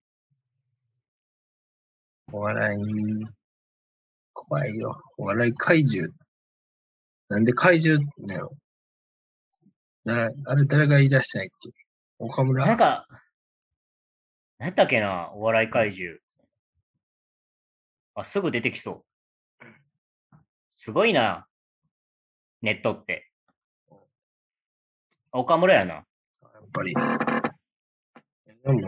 [2.32, 3.26] お笑い、
[4.32, 5.02] 怖いよ。
[5.16, 6.12] お笑い怪獣。
[7.28, 8.50] なんで怪獣なの
[10.04, 11.70] だあれ誰が言い出したんやっけ？
[12.18, 13.06] 岡村なんか、
[14.58, 16.18] 何やったっけな、お笑い怪獣。
[18.14, 19.04] あ、すぐ出てきそ
[19.62, 19.64] う。
[20.74, 21.46] すごいな、
[22.62, 23.30] ネットって。
[25.30, 25.94] 岡村やな。
[25.94, 26.04] やっ
[26.72, 26.92] ぱり。
[28.64, 28.80] でも、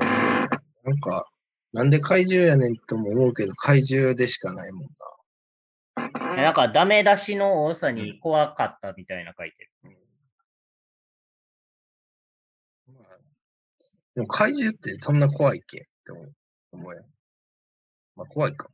[0.84, 1.30] なんか、
[1.72, 6.36] なんで怪獣やねんとも思うけど、怪獣でしかないもんな。
[6.36, 9.99] えなんか、ダメ出しの多さに怖かったみたいな書いてる。
[14.14, 15.78] でも怪獣ってそんな怖いっけ？
[15.78, 16.34] って思う。
[18.16, 18.68] まあ怖いか。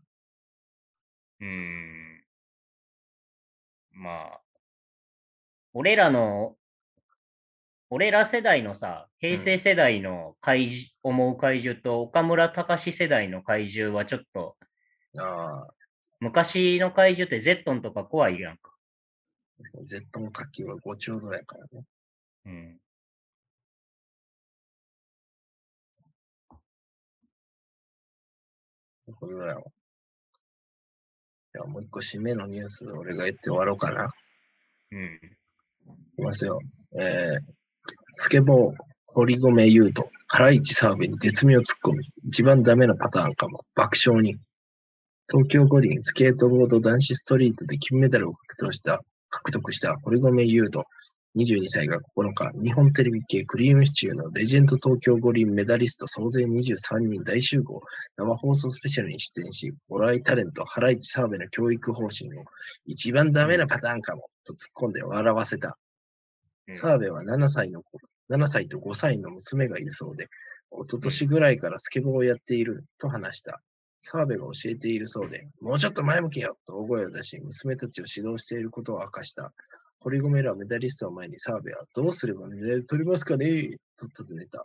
[1.41, 2.24] うーん。
[3.93, 4.41] まあ、
[5.72, 6.57] 俺らの、
[7.89, 14.57] 俺ら世代のさ、平成世代の怪獣、思う怪獣と岡村隆史世代の怪獣はちょっと、
[15.18, 15.74] ああ、
[16.20, 18.74] 昔の怪獣ってゼットンとか怖いやんか。
[19.84, 21.84] ゼットン火球は5丁度やからね。
[22.47, 22.80] うん。
[29.07, 29.64] だよ。
[31.54, 34.11] じゃあもう一個締めのニュース俺が言って終わろうかな。
[34.92, 35.04] うん。
[35.04, 36.59] いきますよ。
[36.98, 37.40] えー、
[38.12, 38.74] スケボー、
[39.07, 42.04] 堀米優斗、ハライチ澤部に絶妙ツッコミ。
[42.26, 43.64] 一番ダメなパターンかも。
[43.74, 44.36] 爆笑に。
[45.28, 49.00] 東京五輪スケートボード男子ストリートで金メダルを獲得した、
[49.30, 50.84] 獲得した堀米優斗。
[51.37, 57.82] 22歳が9日、日本テレビ系クリームシチューのレジェンド東京五輪メダリスト総勢23人大集合
[58.16, 62.45] 生放送スペシャルに出演し、お笑いタレント、ハライチ澤部の教育方針を
[62.87, 65.76] 一番ダメなパターンかも、と突っ込んで笑わせた。
[66.68, 67.99] うん澤部は7歳の子、
[68.30, 70.28] 7歳と5歳の娘がいるそうで、
[70.72, 73.62] 一昨年ぐらいからスケボーをやっていると話した。
[74.01, 79.53] 澤部が教えているそうで、もうちょっと前向けよと大声を出し、娘たちを指導していることを明かした。
[80.01, 83.76] 堀米らメダリストを前に澤部はどうすればメダル取れますかね？
[83.99, 84.62] と尋ねた。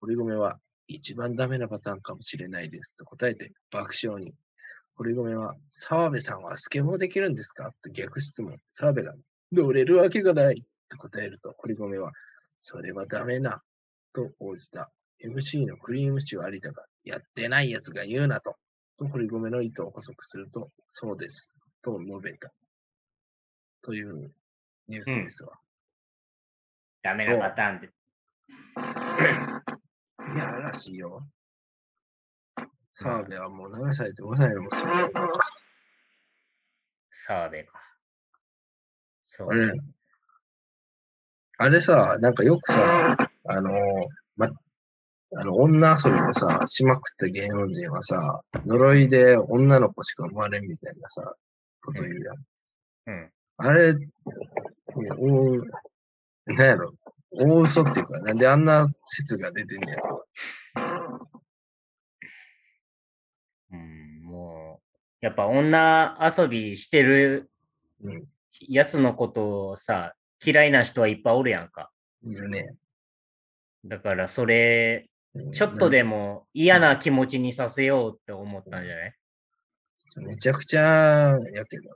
[0.00, 4.32] 堀米は一番ダメなパターンかもしれないですと答えて爆笑に。
[4.94, 7.70] 堀米は澤部さんはスケボーできるんですか？
[7.82, 8.56] と逆質問。
[8.72, 9.14] 澤部が
[9.52, 12.12] 乗れるわけがないと答えると堀米は
[12.56, 13.60] それはダメな
[14.12, 14.90] と応じた。
[15.24, 18.56] MC のクリームシチュー有田がやってないやつが言うなと。
[18.98, 22.52] と堀米の意図を補足するとそうですと述べた。
[23.82, 24.30] という
[24.90, 25.52] ニュースですわ。
[27.00, 27.86] ダメなパターンって。
[30.34, 31.24] いや、らしいよ。
[32.92, 35.32] 澤部はもう7歳と5歳のもそうだよ
[37.12, 37.80] 澤部か。
[39.22, 39.48] そう。
[39.50, 39.72] あれ、
[41.58, 43.70] あれさ、なんかよくさ、あの、
[44.36, 44.48] ま、
[45.36, 51.36] あの、女遊びをさ、しまくった芸能人はさ、呪いで女の子しか生まれんみたいなさ、
[51.80, 52.36] こと言うやん。
[53.06, 53.32] うん。
[53.62, 53.94] あれ、
[55.18, 55.56] お
[56.52, 56.94] なんやろ、
[57.32, 60.26] 大嘘っていうか、なんであんな説が出てんねやろ。
[63.72, 64.80] うん、も
[65.22, 67.50] う、やっぱ女遊びしてる
[68.02, 68.24] うん、
[68.60, 71.90] やつのことをさ、嫌いな人はいっぱいおるやんか。
[72.26, 72.74] いるね。
[73.84, 79.14] だからそれ、うんちょっとでも嫌な気持ちにさせようって思ったんじゃない？
[80.26, 81.94] めちゃくちゃやけどな。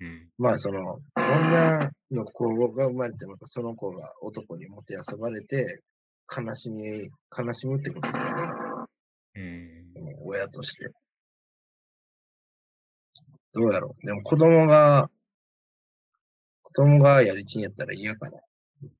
[0.00, 0.28] うん。
[0.38, 5.82] まあその、女の子が生まれて、またその子が男にもてあそばれて、
[6.34, 8.52] 悲しみ、悲しむってことだよね。
[9.34, 10.16] うん。
[10.24, 10.90] 親として。
[13.52, 14.06] どうやろう。
[14.06, 15.10] でも子供が、
[16.62, 18.38] 子供がやりちんやったら嫌かな。
[18.38, 18.90] い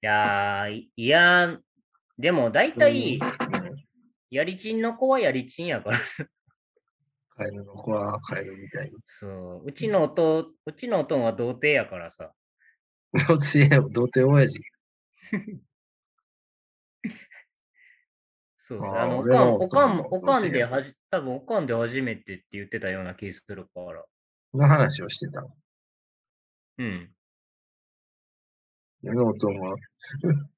[0.00, 1.58] やー、いいや、
[2.18, 3.86] でも大体、うん
[4.28, 6.00] やりちんの子はやりちんやから。
[7.36, 8.92] カエルの子はカエルみたいに。
[9.06, 9.62] そう。
[9.66, 12.32] うちのおと、うちのおとんは童貞やからさ。
[13.28, 14.60] 童貞、童貞親父。
[18.56, 18.96] そうそう。
[18.96, 24.02] あの、おかん、おかん、おおかんではじ、多分おかんで初めてって言ってたような気するから。
[24.54, 25.48] の話をしてたの？
[26.78, 27.10] うん。
[29.04, 29.74] 俺の夫は、
[30.22, 30.50] う ん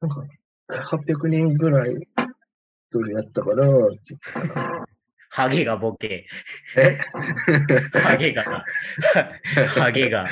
[0.00, 0.22] なんか、
[0.68, 1.94] 800人ぐらい
[2.90, 4.85] とやったから、って言ってたな。
[5.36, 6.26] ハゲがボケ。
[6.78, 6.96] え？
[8.00, 8.42] ハゲが。
[9.68, 10.26] ハゲが。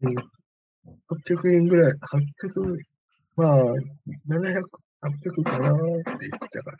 [0.00, 2.78] 800人ぐらい、800、
[3.36, 3.74] まあ、
[4.26, 4.62] 700、
[5.02, 6.70] 800かなって言ってたか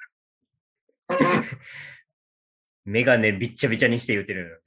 [1.09, 1.18] ら。
[2.86, 4.62] メガネびっちゃびちゃにして言ってる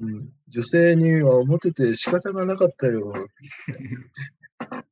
[0.00, 3.72] うん、女性にはモテて仕方がなかったよって
[4.72, 4.84] の。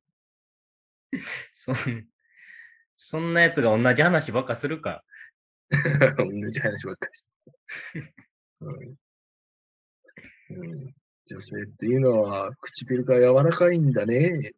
[1.51, 1.75] そん
[2.95, 5.03] そんなやつが同じ話ばっかするか。
[5.69, 7.27] 同じ話ばっかりし
[7.93, 8.13] て。
[8.61, 8.95] うん
[10.47, 14.53] うん、女性っていうのは唇が柔らかいんだね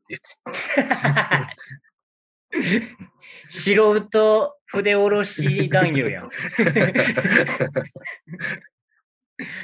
[3.50, 6.30] 素人筆下ろし男優やん。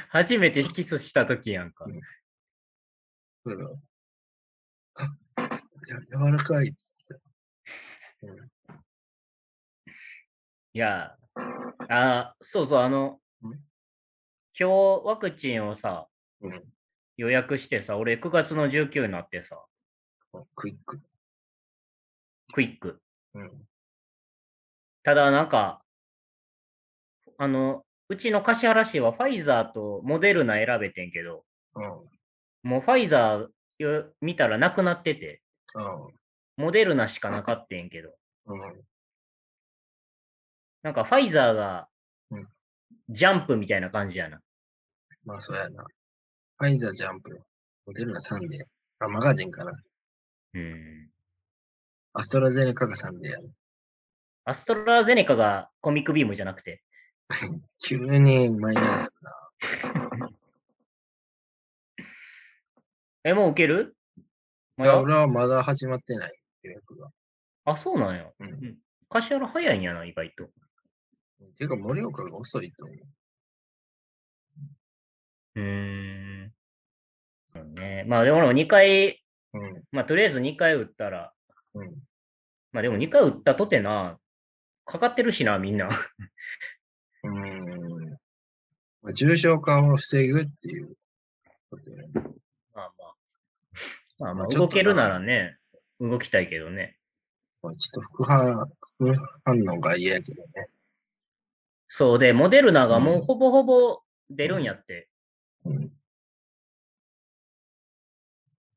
[0.08, 1.84] 初めてキスした時やんか。
[3.44, 3.50] た。
[3.50, 3.70] だから
[4.94, 5.04] あ
[5.88, 6.76] や柔らかいって
[8.22, 8.53] 言ってい
[10.78, 11.16] や、
[11.88, 13.52] あ、そうそう、あのん、
[14.58, 14.68] 今日
[15.04, 16.08] ワクチンをさ、
[16.40, 16.46] た。
[16.48, 16.74] うん
[17.16, 19.62] 予約してさ、俺9月の19になってさ、
[20.54, 21.00] クイック。
[22.52, 23.00] クイック。
[23.34, 23.50] うん。
[25.04, 25.82] ただなんか、
[27.38, 31.44] あの、うちの橿原市はファイザーとモデルナ選べてんけど、
[31.76, 31.80] う
[32.66, 32.68] ん。
[32.68, 33.48] もうファイザー
[33.78, 35.40] よ見たらなくなってて、
[35.74, 35.84] うん。
[36.56, 38.10] モデルナしかなかってんけど、
[38.46, 38.82] うん。
[40.84, 41.88] なんかファイザーが
[42.30, 42.46] うん
[43.08, 44.40] ジャンプみたいな感じやな。
[45.24, 45.84] まあ、そうやな。
[46.58, 47.40] ファイザージャンプ。
[47.86, 48.64] モデルナサンデー。
[48.98, 49.72] あ、マガジンかな。
[50.54, 51.10] うん。
[52.12, 53.44] アストラゼネカがサンデーやな。
[54.44, 56.82] アストラゼネカがコミックビームじゃなくて、
[57.86, 60.30] 急にマイナーやな。
[63.24, 63.96] え、もう受ける？
[64.76, 66.32] まいや、だ俺はまだ始まってない
[66.62, 67.10] 予約が。
[67.64, 68.30] あ、そうなんや。
[68.38, 68.78] うんうん。
[69.10, 70.50] 橿原早いんやな、意外と。
[71.52, 72.98] ていうか、盛岡が遅いと思う。
[75.56, 76.52] うーん。
[77.48, 78.04] そうね。
[78.06, 79.22] まあでも俺も2回、
[79.52, 79.82] うん。
[79.92, 81.32] まあとりあえず2回打ったら、
[81.74, 81.94] うん。
[82.72, 84.18] まあでも2回打ったとてな、
[84.84, 85.88] かかってるしな、みんな。
[87.22, 88.10] うーん。
[89.02, 90.96] まあ、重症化を防ぐっていう
[91.70, 92.08] ことやね。
[92.74, 93.14] まあまあ。
[94.18, 95.58] まあまあ、動けるならね、
[96.00, 96.96] 動きたいけどね。
[97.62, 99.14] まあ、ちょっと副反副
[99.44, 100.68] 反応が嫌やけどね。
[101.96, 105.08] そうで、モデルナがもううんほぼほぼ出るんやって。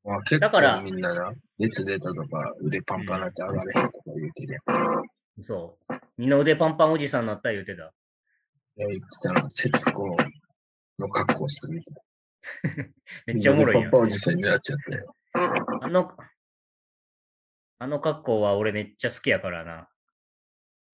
[0.04, 5.42] あ、結だから構みんなな、熱出たとか、腕パンパンなって上がれへんとか言うてるやん。
[5.42, 5.94] そう。
[6.16, 7.82] 二の腕パンパンおじさんになった言うてた。
[7.82, 7.86] い
[8.82, 10.16] や言ってたの、節子
[11.00, 12.02] の格好してみてた。
[13.26, 15.16] めっちゃおもろいやんパンパンおじさんになっちゃったよ。
[15.32, 16.16] あの、
[17.80, 19.88] あの格好は俺めっちゃ好きやからな。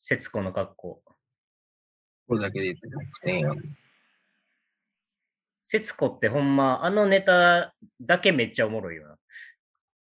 [0.00, 1.13] 節子の格好。
[2.26, 3.56] ここだけで言って100点やん。
[5.66, 9.16] 節子ってほんま、あのネタだけめっちゃおもろいよな。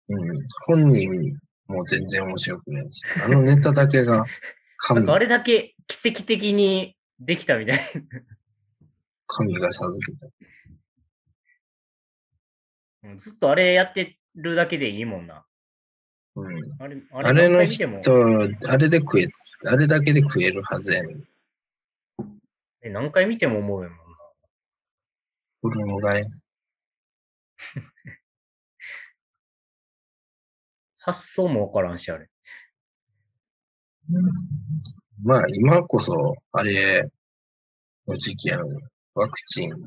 [0.09, 0.39] うん。
[0.67, 4.27] 本人も全然面白くないし、あのネタだけが なん
[4.79, 7.81] 神かあれだけ奇跡的にできたみたい
[9.27, 10.27] 神が授けた。
[10.27, 10.33] な。
[13.05, 15.45] うんずっとあれやってるだけでいいもんな。
[16.37, 16.83] うん。
[16.83, 18.01] あれ、ああれの人も、、
[18.69, 19.29] あれで食え、
[19.67, 21.29] あれだけで食えるはずやねん。
[22.85, 24.05] え何回見ても思うよもんな。
[25.63, 26.31] 衣がね。
[30.99, 32.29] 発想もわからんし、あれ。
[35.23, 37.11] まあ今こそ、あれ
[38.07, 38.83] の時期やのに、
[39.15, 39.81] ワクチン打っ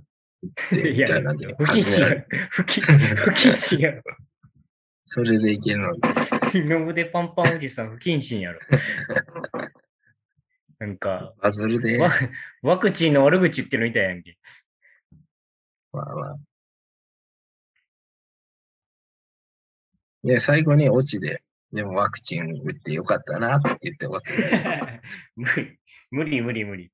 [0.80, 2.26] てみたいなんで不謹慎やろ。
[2.50, 4.02] 不謹慎やろ。
[5.06, 6.02] それでいけるのに。
[6.54, 8.60] 二の腕パンパンおじさん不謹慎やろ。
[10.80, 11.98] なんか、バズるで。
[11.98, 12.12] わ
[12.62, 14.38] ワクチンの悪口言ってるみたいやんけ。
[15.92, 16.38] まあまあ。
[20.24, 25.02] で、最後にオチで、でもワクチン打ってよかったなって言って終わった。
[25.36, 25.80] 無理、
[26.12, 26.92] 無理、無理、無理。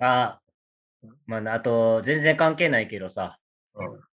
[0.00, 0.40] あ、
[1.26, 3.38] まあ、あと、全然関係ないけどさ、
[3.74, 4.13] うん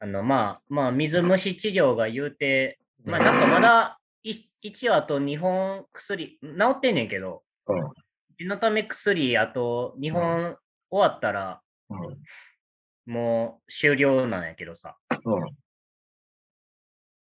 [0.00, 6.40] あの、まあ、まあ、水虫治療が言うて、まあ、なんかまだ、い一応あと2本薬、治
[6.70, 7.92] ってんねんけど、うん。
[8.38, 10.56] 胃のため薬、あと2本
[10.90, 13.12] 終わったら、うん。
[13.12, 15.56] もう終了なんやけどさ、うん。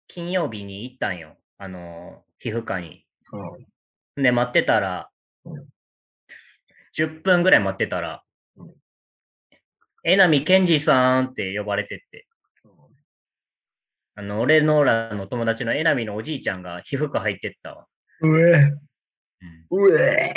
[0.07, 1.35] 金曜日に行ったんよ。
[1.57, 3.05] あの、皮膚科に。
[4.15, 4.23] うん。
[4.23, 5.09] で、待ってたら
[5.45, 5.67] うん、
[6.97, 8.23] 10分ぐらい待ってたら
[8.57, 8.73] うん、
[10.03, 12.27] えなみけんじさんって呼ばれてって、
[14.17, 17.85] あの、俺のらの友達のえなみのおじいちゃんが皮膚科入ってったわ。
[18.21, 18.71] うえ、
[19.71, 20.33] うんうえ、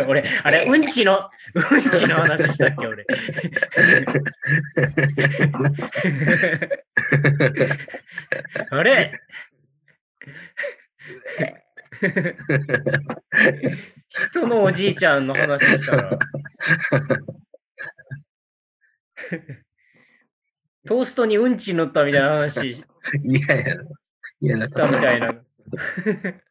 [0.00, 3.04] う 俺、あれ、うんちの、うんちの話したっけ、俺。
[8.70, 9.12] あれ
[14.08, 16.18] 人のおじいちゃんの話したら。
[20.86, 22.84] トーストにうんち塗ったみたいな話 し
[23.22, 23.84] 嫌やな。
[24.40, 25.34] 嫌なたみたいな。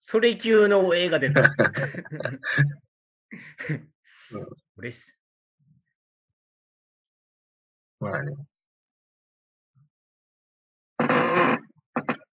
[0.00, 1.52] それ級の映画出た。
[4.76, 5.18] 俺っす。
[7.98, 8.36] まあね。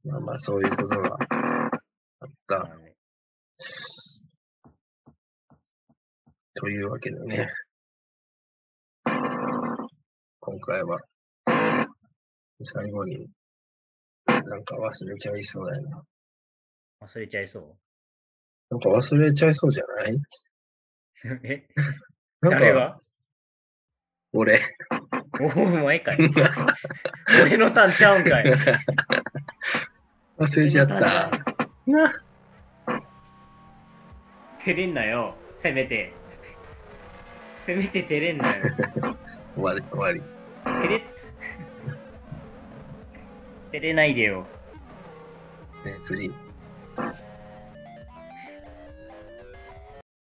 [0.05, 1.17] まあまあ、そういうことが
[2.21, 2.69] あった
[6.55, 7.49] というわけでね。
[10.45, 10.99] 今回は、
[12.65, 13.29] 最後に、
[14.27, 16.03] なんか忘れちゃいそうだよな。
[17.01, 17.77] 忘れちゃいそ
[18.69, 20.15] なんか忘れちゃいそうじゃない？
[20.15, 20.21] う
[21.47, 21.69] え？
[22.41, 22.99] なんか誰が？
[24.33, 24.61] 俺。
[25.41, 26.19] おお前かい。
[27.41, 28.45] 俺のターンちゃうんかい。
[30.39, 31.31] 忘れちゃった。
[31.87, 32.13] な。
[34.59, 35.37] 照れんなよ。
[35.55, 36.13] せめて。
[37.65, 38.63] せめて照れんなよ。
[39.55, 40.21] 終わり、終わり。
[40.65, 41.05] 照れ、
[43.71, 44.45] 照れないでよ。
[45.85, 46.35] ね、3。